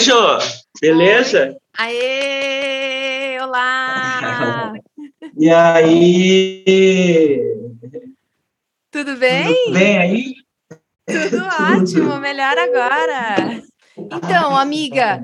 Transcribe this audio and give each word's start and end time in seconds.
Jô. 0.00 0.38
Beleza? 0.80 1.54
Aê! 1.76 3.38
Olá! 3.42 4.72
e 5.36 5.50
aí? 5.50 7.38
Tudo 8.90 9.16
bem? 9.16 9.54
Tudo 9.54 9.74
bem 9.74 9.98
aí? 9.98 10.34
Tudo 11.06 11.44
ótimo, 11.76 12.18
melhor 12.18 12.56
agora. 12.56 13.62
Então, 13.98 14.56
amiga, 14.56 15.20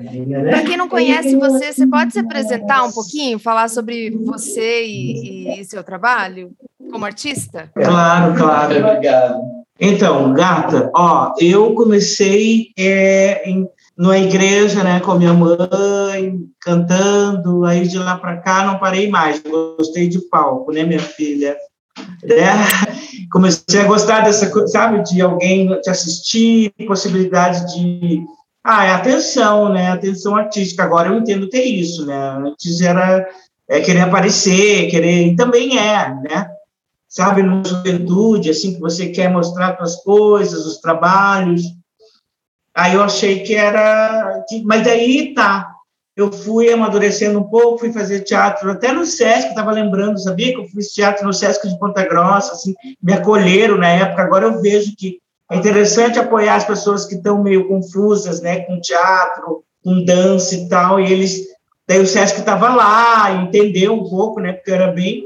para 0.47 0.61
quem 0.61 0.77
não 0.77 0.87
conhece 0.87 1.35
você, 1.35 1.73
você 1.73 1.87
pode 1.87 2.13
se 2.13 2.19
apresentar 2.19 2.83
um 2.83 2.91
pouquinho, 2.91 3.39
falar 3.39 3.69
sobre 3.69 4.11
você 4.11 4.85
e, 4.85 5.59
e 5.59 5.65
seu 5.65 5.83
trabalho 5.83 6.51
como 6.91 7.03
artista? 7.03 7.71
Claro, 7.73 8.35
claro. 8.35 8.77
Obrigado. 8.77 9.41
Então, 9.79 10.33
gata, 10.33 10.89
ó, 10.95 11.33
eu 11.39 11.73
comecei 11.75 12.71
é, 12.77 13.47
em, 13.47 13.67
numa 13.97 14.17
igreja, 14.17 14.83
né, 14.83 14.99
com 14.99 15.15
minha 15.15 15.33
mãe, 15.33 16.37
cantando, 16.61 17.65
aí 17.65 17.87
de 17.87 17.97
lá 17.97 18.17
para 18.17 18.37
cá 18.37 18.65
não 18.65 18.77
parei 18.77 19.09
mais, 19.09 19.41
gostei 19.41 20.07
de 20.07 20.19
palco, 20.29 20.71
né, 20.71 20.83
minha 20.83 20.99
filha? 20.99 21.57
É, 22.23 22.51
comecei 23.31 23.81
a 23.81 23.87
gostar 23.87 24.21
dessa 24.21 24.49
coisa, 24.49 24.67
sabe, 24.67 25.03
de 25.03 25.21
alguém 25.21 25.67
te 25.81 25.89
assistir, 25.89 26.71
possibilidade 26.85 27.73
de 27.73 28.23
ah, 28.69 28.83
é 28.83 28.91
atenção, 28.91 29.69
né? 29.71 29.91
Atenção 29.91 30.35
artística. 30.35 30.83
Agora 30.83 31.07
eu 31.07 31.17
entendo 31.17 31.47
ter 31.47 31.63
isso, 31.63 32.05
né? 32.05 32.31
Antes 32.31 32.81
era 32.81 33.25
é, 33.65 33.79
querer 33.79 34.01
aparecer, 34.01 34.89
querer. 34.89 35.27
E 35.27 35.35
também 35.37 35.79
é, 35.79 36.13
né? 36.13 36.49
Sabe, 37.07 37.41
na 37.43 37.63
juventude, 37.63 38.49
assim, 38.49 38.73
que 38.73 38.81
você 38.81 39.07
quer 39.07 39.31
mostrar 39.31 39.77
suas 39.77 39.95
coisas, 40.03 40.65
os 40.65 40.81
trabalhos. 40.81 41.61
Aí 42.77 42.93
eu 42.93 43.01
achei 43.01 43.39
que 43.39 43.55
era. 43.55 44.45
Mas 44.63 44.83
daí 44.83 45.33
tá. 45.33 45.73
Eu 46.15 46.31
fui 46.31 46.71
amadurecendo 46.71 47.39
um 47.39 47.43
pouco, 47.43 47.79
fui 47.79 47.91
fazer 47.91 48.21
teatro 48.21 48.71
até 48.71 48.91
no 48.91 49.05
Sesc, 49.05 49.49
estava 49.49 49.71
lembrando, 49.71 50.19
sabia 50.19 50.51
que 50.51 50.59
eu 50.59 50.65
fiz 50.65 50.91
teatro 50.91 51.25
no 51.25 51.33
Sesc 51.33 51.67
de 51.67 51.77
Ponta 51.77 52.03
Grossa, 52.07 52.53
assim, 52.53 52.73
me 53.01 53.13
acolheram 53.13 53.77
na 53.77 53.87
época. 53.87 54.23
Agora 54.23 54.45
eu 54.45 54.59
vejo 54.59 54.95
que 54.97 55.19
é 55.51 55.57
interessante 55.57 56.17
apoiar 56.17 56.55
as 56.55 56.65
pessoas 56.65 57.05
que 57.05 57.15
estão 57.15 57.43
meio 57.43 57.67
confusas, 57.67 58.41
né, 58.41 58.61
com 58.61 58.81
teatro, 58.81 59.63
com 59.83 60.03
dança 60.03 60.55
e 60.55 60.67
tal, 60.67 60.99
e 60.99 61.11
eles, 61.11 61.45
daí 61.87 61.99
o 61.99 62.07
Sesc 62.07 62.39
estava 62.39 62.73
lá, 62.73 63.31
entendeu 63.43 63.93
um 63.93 64.09
pouco, 64.09 64.39
né, 64.39 64.53
porque 64.53 64.71
eu 64.71 64.75
era 64.75 64.91
bem 64.91 65.23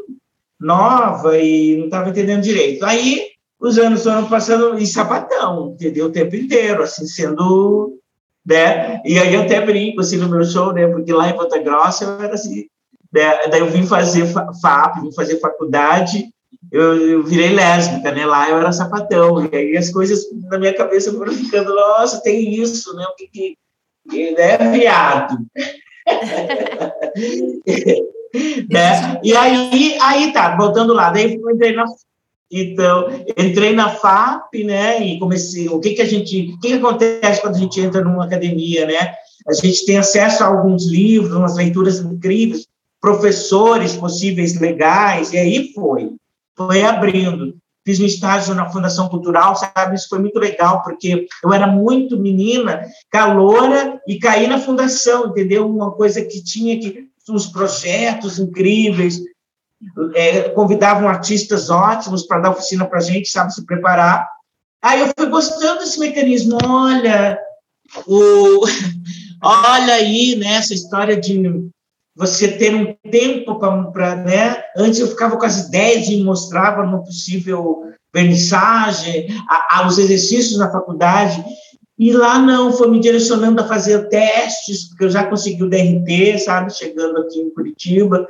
nova 0.60 1.38
e 1.38 1.78
não 1.78 1.86
estava 1.86 2.10
entendendo 2.10 2.42
direito. 2.42 2.86
Aí 2.86 3.31
os 3.62 3.78
anos 3.78 4.04
foram 4.04 4.28
passando 4.28 4.78
em 4.78 4.86
sapatão, 4.86 5.72
entendeu, 5.74 6.08
o 6.08 6.12
tempo 6.12 6.36
inteiro, 6.36 6.84
assim, 6.84 7.06
sendo, 7.06 7.98
né, 8.46 9.02
e 9.06 9.20
aí 9.20 9.34
eu 9.34 9.42
até 9.42 9.64
brinco, 9.64 10.02
assim, 10.02 10.18
no 10.18 10.30
meu 10.30 10.44
show, 10.44 10.74
né, 10.74 10.88
porque 10.88 11.14
lá 11.14 11.30
em 11.30 11.36
Ponta 11.36 11.60
Grossa 11.60 12.06
eu 12.06 12.26
era 12.26 12.34
assim, 12.34 12.66
né, 13.14 13.48
daí 13.50 13.60
eu 13.60 13.70
vim 13.70 13.86
fazer 13.86 14.26
FAP, 14.62 15.02
vim 15.02 15.14
fazer 15.14 15.40
faculdade, 15.40 16.30
eu, 16.72 16.96
eu, 16.96 17.24
virei 17.24 17.50
lésbica, 17.50 18.14
né? 18.14 18.26
Lá 18.26 18.50
eu 18.50 18.58
era 18.58 18.72
sapatão. 18.72 19.50
E 19.52 19.56
aí 19.56 19.76
as 19.76 19.90
coisas 19.90 20.26
na 20.50 20.58
minha 20.58 20.74
cabeça 20.74 21.12
foram 21.12 21.34
ficando, 21.34 21.76
nossa, 21.76 22.22
tem 22.22 22.54
isso, 22.54 22.96
né? 22.96 23.04
O 23.04 23.16
que 23.16 23.28
que. 23.28 23.58
É 24.38 24.58
viado. 24.72 25.38
né? 28.70 29.20
E 29.24 29.36
aí, 29.36 29.98
aí 30.02 30.34
tá, 30.34 30.56
voltando 30.56 30.94
lá, 30.94 31.10
daí 31.10 31.36
eu 31.36 31.52
entrei 31.52 31.74
na. 31.74 31.86
Então, 32.52 33.08
entrei 33.38 33.74
na 33.74 33.90
FAP, 33.90 34.64
né? 34.64 35.02
E 35.02 35.20
comecei. 35.20 35.70
O 35.70 35.80
que 35.80 35.92
que 35.92 36.02
a 36.02 36.06
gente. 36.06 36.54
O 36.54 36.60
que, 36.60 36.74
acontece 36.74 37.42
quando 37.42 37.56
a 37.56 37.60
gente 37.60 37.80
entra 37.80 38.04
numa 38.04 38.26
academia, 38.26 38.86
né? 38.86 39.14
A 39.48 39.54
gente 39.54 39.86
tem 39.86 39.98
acesso 39.98 40.44
a 40.44 40.48
alguns 40.48 40.86
livros, 40.86 41.36
umas 41.36 41.56
leituras 41.56 42.00
incríveis, 42.00 42.68
professores 43.00 43.96
possíveis 43.96 44.60
legais, 44.60 45.32
e 45.34 45.38
aí 45.38 45.74
foi 45.74 46.12
foi 46.68 46.84
abrindo. 46.84 47.56
Fiz 47.84 48.00
um 48.00 48.06
estágio 48.06 48.54
na 48.54 48.70
Fundação 48.70 49.10
Cultural, 49.10 49.56
sabe? 49.56 49.96
Isso 49.96 50.08
foi 50.08 50.20
muito 50.20 50.38
legal, 50.38 50.84
porque 50.84 51.26
eu 51.44 51.52
era 51.52 51.66
muito 51.66 52.20
menina, 52.20 52.86
caloura, 53.10 54.00
e 54.08 54.20
caí 54.20 54.46
na 54.46 54.60
fundação, 54.60 55.30
entendeu? 55.30 55.68
Uma 55.68 55.92
coisa 55.92 56.24
que 56.24 56.44
tinha 56.44 56.80
que. 56.80 57.10
uns 57.28 57.48
projetos 57.48 58.38
incríveis, 58.38 59.20
é, 60.16 60.50
convidavam 60.50 61.08
artistas 61.08 61.70
ótimos 61.70 62.24
para 62.24 62.40
dar 62.40 62.52
oficina 62.52 62.86
para 62.86 63.00
a 63.00 63.02
gente, 63.02 63.30
sabe? 63.30 63.54
Se 63.54 63.66
preparar. 63.66 64.28
Aí 64.82 65.00
eu 65.02 65.12
fui 65.18 65.28
gostando 65.28 65.80
desse 65.80 66.00
mecanismo. 66.00 66.58
Olha, 66.64 67.40
o, 68.08 68.66
olha 69.44 69.94
aí, 69.94 70.36
né, 70.36 70.54
essa 70.54 70.74
história 70.74 71.20
de 71.20 71.70
você 72.16 72.50
ter 72.50 72.76
um 72.76 72.96
tempo 73.10 73.60
para, 73.92 74.16
né? 74.16 74.64
Antes 74.76 75.00
eu 75.00 75.08
ficava 75.08 75.38
com 75.38 75.46
as 75.46 75.68
ideias 75.68 76.08
e 76.08 76.24
mostrava 76.24 76.86
no 76.86 77.04
possível 77.04 77.92
vernissagem, 78.14 79.28
a, 79.50 79.78
a, 79.78 79.88
os 79.88 79.98
exercícios 79.98 80.58
na 80.58 80.72
faculdade, 80.72 81.44
e 82.02 82.12
lá 82.12 82.40
não, 82.40 82.74
foi 82.74 82.90
me 82.90 83.00
direcionando 83.00 83.62
a 83.62 83.68
fazer 83.68 84.10
testes, 84.10 84.90
porque 84.90 85.04
eu 85.04 85.10
já 85.12 85.24
consegui 85.24 85.62
o 85.62 85.70
DRT, 85.70 86.40
sabe, 86.40 86.74
chegando 86.74 87.20
aqui 87.20 87.40
em 87.40 87.52
Curitiba, 87.52 88.26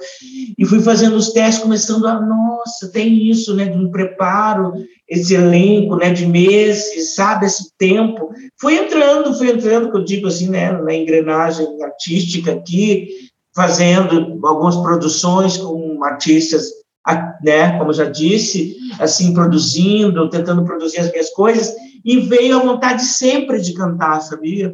e 0.58 0.66
fui 0.66 0.82
fazendo 0.82 1.16
os 1.16 1.30
testes, 1.30 1.64
começando 1.64 2.06
a, 2.06 2.20
nossa, 2.20 2.92
tem 2.92 3.30
isso, 3.30 3.56
né, 3.56 3.64
de 3.64 3.78
um 3.78 3.90
preparo, 3.90 4.74
esse 5.08 5.34
elenco, 5.36 5.96
né, 5.96 6.12
de 6.12 6.26
meses, 6.26 7.16
sabe, 7.16 7.46
esse 7.46 7.72
tempo. 7.78 8.34
Fui 8.60 8.76
entrando, 8.76 9.34
fui 9.38 9.50
entrando, 9.50 9.90
que 9.90 9.96
eu 9.96 10.04
digo 10.04 10.28
assim, 10.28 10.50
né, 10.50 10.74
na 10.74 10.94
engrenagem 10.94 11.66
artística 11.82 12.52
aqui, 12.52 13.08
fazendo 13.56 14.38
algumas 14.44 14.76
produções 14.76 15.56
com 15.56 16.04
artistas, 16.04 16.81
né, 17.44 17.78
como 17.78 17.94
já 17.94 18.06
disse, 18.06 18.78
assim, 19.00 19.34
produzindo, 19.34 20.30
tentando 20.30 20.64
produzir 20.64 21.00
as 21.00 21.12
minhas 21.12 21.30
coisas, 21.32 21.74
e 22.04 22.20
veio 22.22 22.58
a 22.58 22.64
vontade 22.64 23.04
sempre 23.04 23.60
de 23.60 23.74
cantar, 23.74 24.22
sabia? 24.22 24.74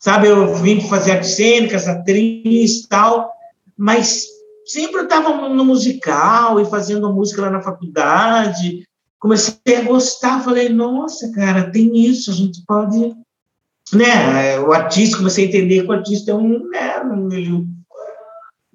Sabe, 0.00 0.28
eu 0.28 0.54
vim 0.56 0.80
fazer 0.80 1.12
artes 1.12 1.30
cênicas, 1.30 1.88
atriz 1.88 2.86
tal, 2.86 3.30
mas 3.76 4.26
sempre 4.64 5.00
eu 5.00 5.04
estava 5.04 5.48
no 5.48 5.64
musical 5.64 6.60
e 6.60 6.66
fazendo 6.66 7.12
música 7.12 7.42
lá 7.42 7.50
na 7.50 7.62
faculdade, 7.62 8.86
comecei 9.18 9.76
a 9.76 9.82
gostar, 9.82 10.44
falei, 10.44 10.68
nossa, 10.68 11.32
cara, 11.32 11.70
tem 11.70 11.96
isso, 11.96 12.30
a 12.30 12.34
gente 12.34 12.62
pode... 12.66 13.14
Né, 13.90 14.60
o 14.60 14.70
artista, 14.70 15.16
comecei 15.16 15.46
a 15.46 15.48
entender 15.48 15.80
que 15.80 15.88
o 15.88 15.92
artista 15.92 16.30
é 16.30 16.34
um, 16.34 16.68
né, 16.68 17.00
um, 17.00 17.77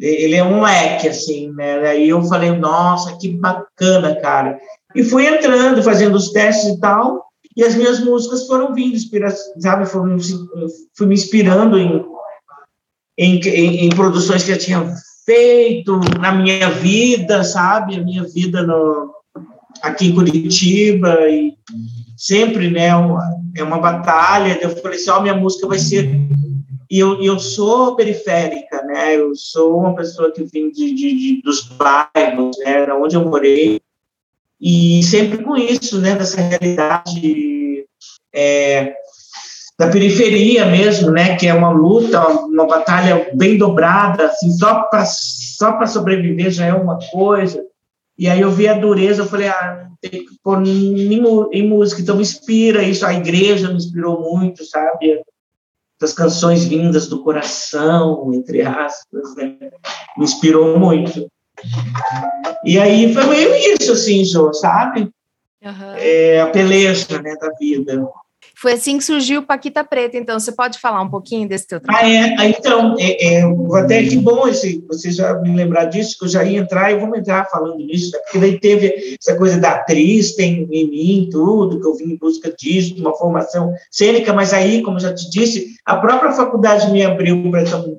ele 0.03 0.35
é 0.35 0.43
um 0.43 0.61
leque, 0.61 1.07
assim, 1.07 1.49
né? 1.53 1.79
Aí 1.87 2.09
eu 2.09 2.21
falei, 2.23 2.51
nossa, 2.51 3.17
que 3.17 3.29
bacana, 3.29 4.13
cara. 4.17 4.59
E 4.93 5.01
fui 5.01 5.25
entrando, 5.25 5.81
fazendo 5.81 6.15
os 6.15 6.31
testes 6.31 6.75
e 6.75 6.79
tal, 6.81 7.25
e 7.55 7.63
as 7.63 7.73
minhas 7.73 8.01
músicas 8.01 8.45
foram 8.45 8.73
vindo, 8.73 8.97
sabe? 9.59 9.85
Foram, 9.85 10.17
fui 10.97 11.07
me 11.07 11.13
inspirando 11.13 11.77
em, 11.79 12.05
em, 13.17 13.39
em, 13.39 13.85
em, 13.85 13.89
produções 13.91 14.43
que 14.43 14.51
eu 14.51 14.57
tinha 14.57 14.93
feito 15.25 15.97
na 16.19 16.33
minha 16.33 16.69
vida, 16.69 17.41
sabe? 17.45 17.95
A 17.95 18.03
minha 18.03 18.25
vida 18.25 18.61
no, 18.61 19.09
aqui 19.81 20.07
em 20.07 20.15
Curitiba, 20.15 21.29
e 21.29 21.53
sempre, 22.17 22.69
né? 22.69 22.93
Uma, 22.93 23.23
é 23.55 23.63
uma 23.63 23.79
batalha. 23.79 24.59
Eu 24.61 24.69
falei 24.77 24.97
assim: 24.97 25.11
ó, 25.11 25.21
minha 25.21 25.35
música 25.35 25.65
vai 25.65 25.79
ser 25.79 26.11
e 26.93 26.99
eu, 26.99 27.19
eu 27.23 27.39
sou 27.39 27.95
periférica, 27.95 28.83
né? 28.83 29.15
Eu 29.15 29.33
sou 29.33 29.79
uma 29.79 29.95
pessoa 29.95 30.31
que 30.31 30.43
vim 30.43 30.69
de, 30.69 30.93
de, 30.93 31.17
de 31.17 31.41
dos 31.41 31.63
bairros, 31.63 32.55
né? 32.59 32.85
Onde 32.93 33.15
eu 33.15 33.25
morei. 33.25 33.81
E 34.61 35.01
sempre 35.01 35.43
com 35.43 35.57
isso, 35.57 35.99
né? 35.99 36.15
Dessa 36.15 36.39
realidade 36.39 37.87
é, 38.31 38.93
da 39.75 39.87
periferia 39.89 40.67
mesmo, 40.67 41.09
né? 41.09 41.35
Que 41.35 41.47
é 41.47 41.53
uma 41.55 41.71
luta, 41.71 42.27
uma 42.27 42.67
batalha 42.67 43.27
bem 43.33 43.57
dobrada, 43.57 44.27
assim, 44.27 44.51
só 44.51 44.83
para 44.83 45.03
só 45.03 45.71
para 45.71 45.87
sobreviver 45.87 46.51
já 46.51 46.67
é 46.67 46.73
uma 46.75 46.99
coisa. 47.11 47.65
E 48.15 48.29
aí 48.29 48.41
eu 48.41 48.51
vi 48.51 48.67
a 48.67 48.75
dureza, 48.75 49.23
eu 49.23 49.27
falei, 49.27 49.47
ah, 49.47 49.87
tem 49.99 50.11
que 50.11 50.37
pôr 50.43 50.61
em, 50.63 51.11
em 51.51 51.67
música, 51.67 52.03
então 52.03 52.17
me 52.17 52.21
inspira 52.21 52.83
isso, 52.83 53.03
a 53.03 53.15
igreja 53.15 53.69
me 53.69 53.77
inspirou 53.77 54.21
muito, 54.21 54.63
sabe? 54.63 55.23
Das 56.03 56.11
canções 56.11 56.65
vindas 56.65 57.07
do 57.07 57.23
coração, 57.23 58.33
entre 58.33 58.61
aspas, 58.61 59.33
né? 59.37 59.55
me 60.17 60.25
inspirou 60.25 60.77
muito. 60.77 61.31
E 62.65 62.77
aí 62.77 63.13
foi 63.13 63.25
meio 63.25 63.55
isso, 63.55 63.93
assim, 63.93 64.25
Jô, 64.25 64.51
sabe? 64.53 65.09
Uhum. 65.63 65.93
É, 65.95 66.41
a 66.41 66.47
peleja 66.47 67.21
né, 67.21 67.37
da 67.37 67.51
vida. 67.57 68.05
Foi 68.63 68.71
assim 68.71 68.97
que 68.97 69.03
surgiu 69.03 69.41
o 69.41 69.45
Paquita 69.45 69.83
Preta, 69.83 70.15
então 70.15 70.39
você 70.39 70.49
pode 70.49 70.79
falar 70.79 71.01
um 71.01 71.09
pouquinho 71.09 71.49
desse 71.49 71.67
teu 71.67 71.81
trabalho? 71.81 72.07
Ah, 72.07 72.45
é, 72.45 72.49
então, 72.49 72.95
é, 72.97 73.33
é, 73.33 73.43
até 73.77 74.01
que 74.03 74.15
bom 74.15 74.47
esse, 74.47 74.81
você 74.87 75.11
já 75.11 75.37
me 75.41 75.53
lembrar 75.53 75.83
disso, 75.83 76.17
que 76.17 76.23
eu 76.23 76.29
já 76.29 76.45
ia 76.45 76.59
entrar 76.59 76.89
e 76.89 76.97
vamos 76.97 77.19
entrar 77.19 77.43
falando 77.49 77.75
nisso, 77.75 78.13
né? 78.13 78.19
porque 78.19 78.39
daí 78.39 78.57
teve 78.57 79.17
essa 79.19 79.35
coisa 79.35 79.59
da 79.59 79.71
atriz, 79.71 80.33
tem 80.35 80.65
em 80.71 80.89
mim 80.89 81.29
tudo, 81.29 81.81
que 81.81 81.85
eu 81.85 81.93
vim 81.93 82.13
em 82.13 82.15
busca 82.15 82.53
disso, 82.57 82.95
uma 82.99 83.13
formação 83.13 83.73
cênica, 83.91 84.31
mas 84.31 84.53
aí, 84.53 84.81
como 84.81 84.97
já 84.97 85.13
te 85.13 85.29
disse, 85.29 85.75
a 85.85 85.97
própria 85.97 86.31
faculdade 86.31 86.89
me 86.89 87.03
abriu 87.03 87.43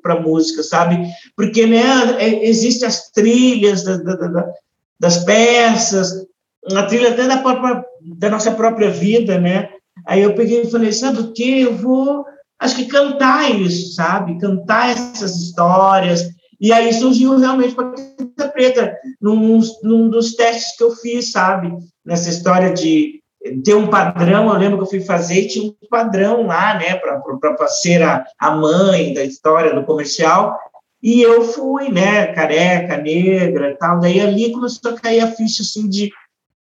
para 0.01 0.19
música, 0.19 0.63
sabe? 0.63 0.99
Porque, 1.37 1.67
né, 1.67 1.83
é, 2.19 2.49
existem 2.49 2.89
as 2.89 3.11
trilhas 3.11 3.85
da, 3.85 3.99
da, 3.99 4.15
da, 4.15 4.53
das 4.99 5.25
peças, 5.25 6.25
a 6.73 6.85
trilha 6.85 7.11
até 7.11 7.29
da, 7.29 7.37
própria, 7.37 7.85
da 8.17 8.31
nossa 8.31 8.51
própria 8.53 8.89
vida, 8.89 9.39
né? 9.39 9.69
Aí 10.07 10.23
eu 10.23 10.35
peguei 10.35 10.63
e 10.63 10.71
falei, 10.71 10.93
sabe 10.93 11.21
o 11.21 11.33
quê? 11.33 11.63
Eu 11.65 11.77
vou, 11.77 12.25
acho 12.59 12.77
que 12.77 12.87
cantar 12.87 13.51
isso, 13.51 13.95
sabe? 13.95 14.39
Cantar 14.39 14.91
essas 14.91 15.37
histórias. 15.37 16.29
E 16.61 16.73
aí 16.73 16.93
surgiu 16.93 17.37
realmente 17.39 17.75
a 17.79 17.93
Quinta 17.93 18.49
Preta, 18.49 18.97
num, 19.21 19.61
num 19.83 20.09
dos 20.09 20.35
testes 20.35 20.77
que 20.77 20.85
eu 20.85 20.91
fiz, 20.93 21.31
sabe? 21.31 21.73
Nessa 22.05 22.31
história 22.31 22.73
de 22.73 23.23
ter 23.63 23.75
um 23.75 23.89
padrão, 23.89 24.49
eu 24.49 24.59
lembro 24.59 24.79
que 24.79 24.85
eu 24.85 24.91
fui 24.91 25.01
fazer 25.01 25.43
e 25.43 25.49
tinha 25.49 25.71
um 25.71 25.89
padrão 25.91 26.47
lá, 26.47 26.79
né, 26.79 26.95
para 26.97 27.69
ser 27.69 28.03
a, 28.03 28.25
a 28.39 28.51
mãe 28.53 29.13
da 29.13 29.23
história 29.23 29.75
do 29.75 29.85
comercial, 29.85 30.57
e 31.03 31.21
eu 31.21 31.43
fui, 31.43 31.91
né, 31.91 32.29
careca, 32.29 32.97
negra 32.97 33.77
tal, 33.79 34.01
daí 34.01 34.21
ali 34.21 34.51
começou 34.51 34.93
a 34.93 34.99
cair 34.99 35.21
a 35.21 35.31
ficha, 35.31 35.63
assim, 35.63 35.87
de 35.87 36.11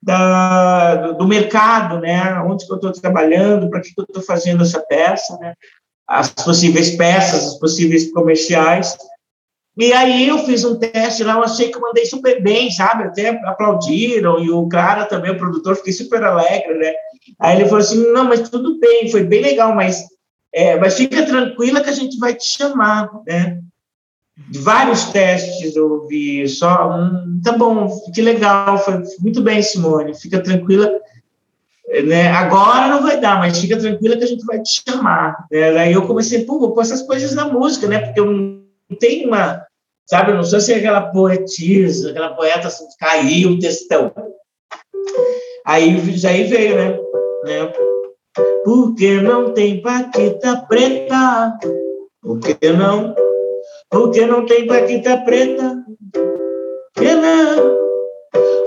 da, 0.05 1.12
do 1.12 1.27
mercado, 1.27 1.99
né? 1.99 2.39
Onde 2.41 2.67
que 2.67 2.73
eu 2.73 2.77
estou 2.77 2.93
trabalhando, 2.93 3.71
para 3.71 3.81
que, 3.81 3.95
que 3.95 4.01
eu 4.01 4.05
estou 4.05 4.23
fazendo 4.23 4.62
essa 4.62 4.81
peça, 4.81 5.37
né? 5.39 5.55
As 6.06 6.29
possíveis 6.29 6.95
peças, 6.97 7.53
os 7.53 7.59
possíveis 7.59 8.12
comerciais. 8.12 8.97
E 9.77 9.93
aí 9.93 10.29
eu 10.29 10.39
fiz 10.41 10.65
um 10.65 10.79
teste 10.79 11.25
lá, 11.25 11.35
eu 11.35 11.43
achei 11.43 11.71
que 11.71 11.77
eu 11.77 11.81
mandei 11.81 12.05
super 12.05 12.41
bem, 12.43 12.71
sabe? 12.71 13.05
Até 13.05 13.31
aplaudiram, 13.45 14.39
e 14.39 14.51
o 14.51 14.69
cara 14.69 15.06
também, 15.06 15.33
o 15.33 15.39
produtor, 15.39 15.75
fiquei 15.77 15.93
super 15.93 16.23
alegre, 16.23 16.75
né? 16.75 16.93
Aí 17.41 17.56
ele 17.56 17.65
falou 17.65 17.81
assim, 17.81 18.12
não, 18.12 18.25
mas 18.25 18.49
tudo 18.49 18.79
bem, 18.79 19.11
foi 19.11 19.25
bem 19.25 19.43
legal, 19.43 19.75
mas, 19.75 20.05
é, 20.53 20.79
mas 20.79 20.95
fica 20.95 21.25
tranquila 21.25 21.83
que 21.83 21.91
a 21.91 21.95
gente 21.95 22.19
vai 22.19 22.35
te 22.35 22.47
chamar, 22.47 23.11
né? 23.27 23.59
Vários 24.36 25.04
testes 25.06 25.76
eu 25.76 25.92
ouvi, 25.92 26.46
só, 26.48 26.90
hum, 26.90 27.40
tá 27.42 27.52
bom, 27.52 27.88
que 28.12 28.20
legal, 28.20 28.78
foi 28.78 29.02
muito 29.20 29.40
bem, 29.40 29.62
Simone, 29.62 30.14
fica 30.14 30.42
tranquila, 30.42 30.90
né, 32.04 32.28
agora 32.28 32.88
não 32.88 33.02
vai 33.02 33.20
dar, 33.20 33.38
mas 33.38 33.58
fica 33.58 33.78
tranquila 33.78 34.16
que 34.16 34.25
a 34.25 34.26
gente 34.26 34.44
vai 34.44 34.60
te 34.60 34.82
chamar, 34.88 35.46
né, 35.50 35.72
daí 35.72 35.92
eu 35.92 36.06
comecei, 36.06 36.44
pô, 36.44 36.58
vou 36.58 36.72
pôr 36.72 36.82
essas 36.82 37.02
coisas 37.02 37.34
na 37.34 37.46
música, 37.46 37.86
né, 37.86 38.00
porque 38.00 38.20
eu 38.20 38.26
não 38.26 38.64
tenho 38.98 39.28
uma, 39.28 39.64
sabe, 40.04 40.32
eu 40.32 40.36
não 40.36 40.44
sou 40.44 40.58
assim 40.58 40.75
aquela 40.75 41.02
poetisa, 41.12 42.10
aquela 42.10 42.34
poeta 42.34 42.66
assim, 42.66 42.84
caiu 42.98 43.50
o 43.50 43.58
textão, 43.60 44.12
aí, 45.64 45.96
aí 46.28 46.44
veio, 46.44 46.76
né, 46.76 46.98
né, 47.44 47.72
porque 48.64 49.20
não 49.20 49.52
tem 49.52 49.81
paquita 49.81 50.56
preta, 50.66 51.56
porque 52.20 52.56
não 52.72 53.14
porque 53.90 54.26
não 54.26 54.46
tem 54.46 54.66
paquita 54.66 55.19
preta. 55.19 55.84
Que 56.94 57.14
não. 57.14 57.75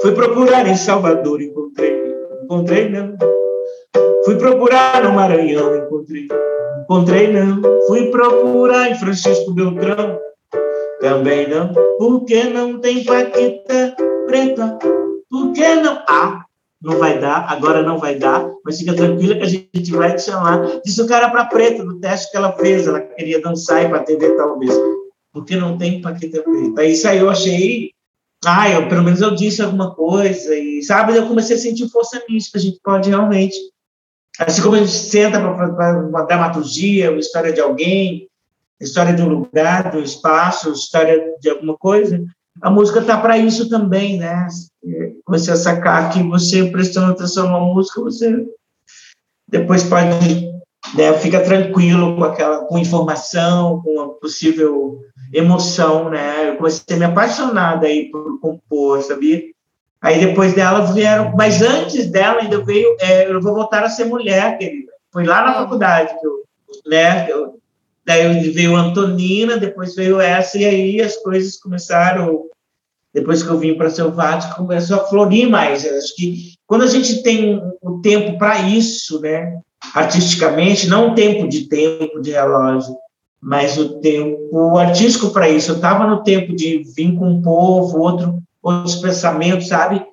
Fui 0.01 0.11
procurar 0.11 0.67
em 0.67 0.75
Salvador, 0.75 1.41
encontrei. 1.41 2.15
Encontrei 2.43 2.89
não. 2.89 3.15
Fui 4.25 4.35
procurar 4.35 5.03
no 5.03 5.13
Maranhão, 5.13 5.75
encontrei. 5.75 6.27
Encontrei 6.83 7.31
não. 7.31 7.61
Fui 7.87 8.09
procurar 8.11 8.91
em 8.91 8.95
Francisco 8.95 9.53
Beltrão. 9.53 10.19
Também 10.99 11.49
não. 11.49 11.73
Porque 11.97 12.43
não 12.45 12.79
tem 12.79 13.03
paquita 13.03 13.95
preta. 14.25 14.77
Por 15.29 15.53
que 15.53 15.75
não? 15.75 16.03
Ah, 16.07 16.45
não 16.81 16.97
vai 16.99 17.19
dar, 17.19 17.47
agora 17.49 17.81
não 17.81 17.97
vai 17.97 18.15
dar, 18.15 18.47
mas 18.63 18.77
fica 18.77 18.93
tranquila 18.93 19.35
que 19.35 19.43
a 19.43 19.47
gente 19.47 19.91
vai 19.91 20.15
te 20.15 20.21
chamar. 20.21 20.79
Disse 20.85 21.01
o 21.01 21.07
cara 21.07 21.29
para 21.29 21.45
preta 21.45 21.83
no 21.83 21.99
teste 21.99 22.31
que 22.31 22.37
ela 22.37 22.51
fez, 22.53 22.87
ela 22.87 23.01
queria 23.01 23.41
dançar 23.41 23.83
e 23.83 23.93
atender 23.93 24.35
talvez 24.35 24.73
porque 25.37 25.55
não 25.55 25.77
tem 25.77 26.01
Paquita 26.01 26.41
Preta. 26.41 26.83
Isso 26.83 27.07
aí 27.07 27.19
eu 27.19 27.29
achei, 27.29 27.91
ah, 28.45 28.69
eu, 28.69 28.87
pelo 28.87 29.03
menos 29.03 29.21
eu 29.21 29.35
disse 29.35 29.61
alguma 29.61 29.93
coisa, 29.93 30.55
e 30.55 30.81
sabe, 30.83 31.15
eu 31.15 31.27
comecei 31.27 31.55
a 31.55 31.59
sentir 31.59 31.89
força 31.89 32.21
nisso, 32.27 32.51
que 32.51 32.57
a 32.57 32.61
gente 32.61 32.79
pode 32.83 33.09
realmente, 33.09 33.55
assim 34.39 34.61
como 34.61 34.75
a 34.75 34.79
gente 34.79 34.91
senta 34.91 35.39
para 35.39 36.07
uma 36.07 36.23
dramaturgia, 36.23 37.11
uma 37.11 37.19
história 37.19 37.53
de 37.53 37.61
alguém, 37.61 38.27
história 38.81 39.13
de 39.13 39.21
um 39.21 39.29
lugar, 39.29 39.91
de 39.91 39.97
um 39.97 40.03
espaço, 40.03 40.71
história 40.71 41.35
de 41.39 41.49
alguma 41.49 41.77
coisa, 41.77 42.23
a 42.61 42.71
música 42.71 42.99
está 42.99 43.17
para 43.19 43.37
isso 43.37 43.69
também, 43.69 44.17
né? 44.17 44.47
A 45.29 45.37
sacar 45.37 46.11
que 46.11 46.23
você 46.23 46.65
prestando 46.71 47.11
atenção 47.11 47.47
numa 47.47 47.73
música, 47.73 48.01
você 48.01 48.45
depois 49.47 49.83
pode 49.83 50.56
né, 50.95 51.13
fica 51.19 51.41
tranquilo 51.41 52.15
com 52.15 52.23
aquela 52.23 52.65
com 52.65 52.77
informação, 52.77 53.81
com 53.83 54.01
a 54.01 54.09
possível 54.09 54.99
emoção, 55.33 56.09
né? 56.09 56.49
Eu 56.49 56.57
comecei 56.57 56.95
a 56.95 56.99
me 56.99 57.05
apaixonar 57.05 57.83
aí 57.83 58.09
por 58.09 58.39
compor, 58.39 59.01
sabia? 59.01 59.43
Aí 60.01 60.19
depois 60.19 60.53
dela 60.53 60.81
vieram, 60.93 61.33
mas 61.35 61.61
antes 61.61 62.09
dela 62.09 62.41
ainda 62.41 62.63
veio, 62.63 62.95
é, 62.99 63.29
eu 63.29 63.41
vou 63.41 63.53
voltar 63.53 63.83
a 63.83 63.89
ser 63.89 64.05
mulher, 64.05 64.57
querida. 64.57 64.91
Foi 65.11 65.25
lá 65.25 65.43
na 65.43 65.53
faculdade 65.55 66.13
que 66.19 66.25
eu, 66.25 66.43
né? 66.85 67.29
Eu, 67.29 67.59
daí 68.05 68.49
veio 68.51 68.75
Antonina, 68.75 69.57
depois 69.57 69.95
veio 69.95 70.21
essa 70.21 70.57
e 70.57 70.65
aí 70.65 71.01
as 71.01 71.17
coisas 71.17 71.59
começaram. 71.59 72.45
Depois 73.13 73.41
que 73.41 73.49
eu 73.49 73.57
vim 73.57 73.75
para 73.75 73.89
Selvático, 73.89 74.57
começou 74.57 74.97
a 74.97 75.07
florir 75.07 75.49
mais. 75.49 75.83
Eu 75.83 75.97
acho 75.97 76.15
que 76.15 76.53
quando 76.67 76.83
a 76.83 76.87
gente 76.87 77.23
tem 77.23 77.59
o 77.81 77.99
tempo 77.99 78.37
para 78.37 78.61
isso, 78.61 79.19
né? 79.19 79.59
Artisticamente, 79.93 80.87
não 80.87 81.11
o 81.11 81.15
tempo 81.15 81.47
de 81.47 81.67
tempo 81.67 82.21
de 82.21 82.31
relógio, 82.31 82.95
mas 83.41 83.77
o 83.77 83.99
tempo 83.99 84.77
artístico 84.77 85.29
para 85.29 85.49
isso. 85.49 85.71
Eu 85.71 85.75
estava 85.75 86.07
no 86.07 86.23
tempo 86.23 86.55
de 86.55 86.83
vir 86.95 87.15
com 87.15 87.29
um 87.29 87.41
povo, 87.41 87.99
outro, 87.99 88.41
outros 88.61 88.95
pensamentos, 88.95 89.67
sabe? 89.67 90.05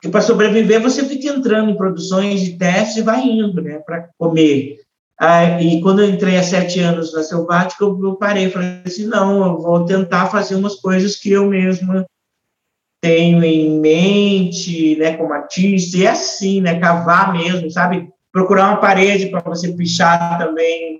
Que 0.00 0.08
para 0.08 0.20
sobreviver 0.20 0.80
você 0.80 1.04
fica 1.04 1.28
entrando 1.28 1.70
em 1.70 1.76
produções 1.76 2.40
de 2.40 2.58
testes 2.58 2.96
e 2.96 3.02
vai 3.02 3.22
indo, 3.22 3.62
né, 3.62 3.78
para 3.78 4.08
comer. 4.18 4.80
Ah, 5.18 5.62
e 5.62 5.80
quando 5.80 6.02
eu 6.02 6.10
entrei 6.10 6.36
há 6.36 6.42
sete 6.42 6.80
anos 6.80 7.12
na 7.12 7.22
Selvática, 7.22 7.84
eu, 7.84 7.96
eu 8.02 8.16
parei, 8.16 8.50
falei 8.50 8.82
assim, 8.84 9.06
não, 9.06 9.44
eu 9.46 9.58
vou 9.60 9.84
tentar 9.84 10.26
fazer 10.26 10.56
umas 10.56 10.74
coisas 10.76 11.14
que 11.14 11.30
eu 11.30 11.46
mesma 11.46 12.04
tenho 13.00 13.44
em 13.44 13.78
mente, 13.78 14.96
né, 14.96 15.16
como 15.16 15.32
artista, 15.32 15.96
e 15.96 16.04
é 16.04 16.10
assim, 16.10 16.60
né, 16.60 16.78
cavar 16.78 17.32
mesmo, 17.32 17.70
sabe? 17.70 18.08
Procurar 18.32 18.68
uma 18.68 18.80
parede 18.80 19.26
para 19.26 19.40
você 19.40 19.72
pichar 19.72 20.38
também, 20.38 20.98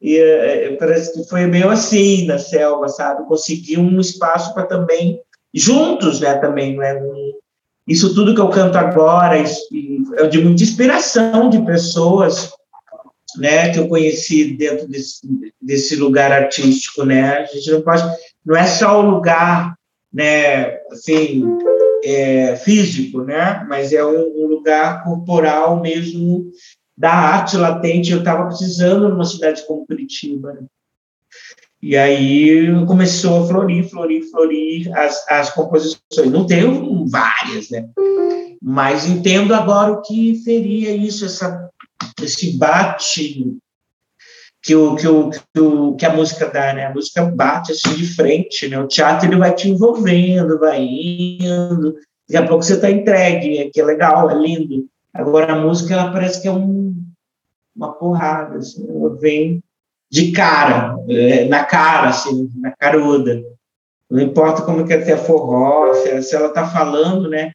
e 0.00 0.16
é, 0.16 0.76
parece 0.76 1.12
que 1.12 1.28
foi 1.28 1.46
meio 1.46 1.68
assim 1.68 2.24
na 2.26 2.38
selva, 2.38 2.88
sabe? 2.88 3.26
Conseguir 3.26 3.78
um 3.78 4.00
espaço 4.00 4.54
para 4.54 4.64
também, 4.64 5.20
juntos, 5.52 6.20
né? 6.20 6.34
Também, 6.36 6.76
né? 6.76 7.00
Isso 7.86 8.14
tudo 8.14 8.34
que 8.34 8.40
eu 8.40 8.48
canto 8.48 8.78
agora 8.78 9.38
é 9.38 10.26
de 10.28 10.38
muita 10.38 10.62
inspiração 10.62 11.50
de 11.50 11.60
pessoas, 11.62 12.52
né? 13.36 13.70
Que 13.72 13.80
eu 13.80 13.88
conheci 13.88 14.56
dentro 14.56 14.86
desse, 14.86 15.20
desse 15.60 15.96
lugar 15.96 16.30
artístico, 16.30 17.04
né? 17.04 17.38
A 17.38 17.44
gente 17.46 17.70
não 17.72 17.82
pode, 17.82 18.02
não 18.46 18.56
é 18.56 18.66
só 18.66 19.00
o 19.00 19.10
lugar, 19.10 19.74
né? 20.12 20.78
Assim, 20.92 21.44
é, 22.04 22.56
físico, 22.56 23.22
né? 23.22 23.64
Mas 23.68 23.92
é 23.92 24.04
um, 24.04 24.44
um 24.44 24.46
lugar 24.46 25.02
corporal 25.04 25.80
mesmo 25.80 26.50
da 26.96 27.12
arte 27.12 27.56
latente, 27.56 28.10
eu 28.10 28.18
estava 28.18 28.46
precisando 28.46 29.08
numa 29.08 29.24
cidade 29.24 29.64
como 29.66 29.86
Curitiba. 29.86 30.52
Né? 30.54 30.66
E 31.80 31.96
aí 31.96 32.66
começou 32.86 33.44
a 33.44 33.46
florir, 33.46 33.88
florir, 33.88 34.28
florir 34.28 34.98
as, 34.98 35.24
as 35.30 35.50
composições. 35.50 36.30
Não 36.30 36.44
tenho 36.44 37.06
várias, 37.06 37.70
né? 37.70 37.88
Mas 38.60 39.06
entendo 39.06 39.54
agora 39.54 39.92
o 39.92 40.02
que 40.02 40.34
seria 40.36 40.96
isso, 40.96 41.24
essa, 41.24 41.70
esse 42.20 42.58
bate 42.58 43.56
que, 44.62 44.74
o, 44.74 44.96
que, 44.96 45.06
o, 45.06 45.30
que, 45.30 45.60
o, 45.60 45.96
que 45.96 46.06
a 46.06 46.12
música 46.12 46.46
dá, 46.46 46.72
né? 46.72 46.86
A 46.86 46.94
música 46.94 47.24
bate 47.24 47.72
assim 47.72 47.94
de 47.94 48.06
frente, 48.14 48.68
né? 48.68 48.78
O 48.78 48.88
teatro 48.88 49.28
ele 49.28 49.36
vai 49.36 49.54
te 49.54 49.70
envolvendo, 49.70 50.58
vai 50.58 50.82
indo. 50.82 51.94
Daqui 52.28 52.44
a 52.44 52.46
pouco 52.46 52.62
você 52.62 52.74
está 52.74 52.90
entregue, 52.90 53.58
é 53.58 53.70
que 53.70 53.80
é 53.80 53.84
legal, 53.84 54.30
é 54.30 54.34
lindo. 54.34 54.86
Agora, 55.14 55.54
a 55.54 55.58
música, 55.58 55.94
ela 55.94 56.12
parece 56.12 56.42
que 56.42 56.48
é 56.48 56.52
um, 56.52 56.94
uma 57.74 57.92
porrada, 57.92 58.58
assim, 58.58 58.86
ela 58.88 59.16
vem 59.16 59.62
de 60.10 60.32
cara, 60.32 60.96
é, 61.08 61.44
na 61.46 61.64
cara, 61.64 62.08
assim, 62.08 62.50
na 62.56 62.72
caruda. 62.72 63.42
Não 64.10 64.20
importa 64.20 64.62
como 64.62 64.86
que 64.86 64.92
até 64.92 65.16
forró, 65.16 65.92
se 65.94 66.34
ela 66.34 66.48
está 66.48 66.66
falando, 66.66 67.28
né? 67.28 67.52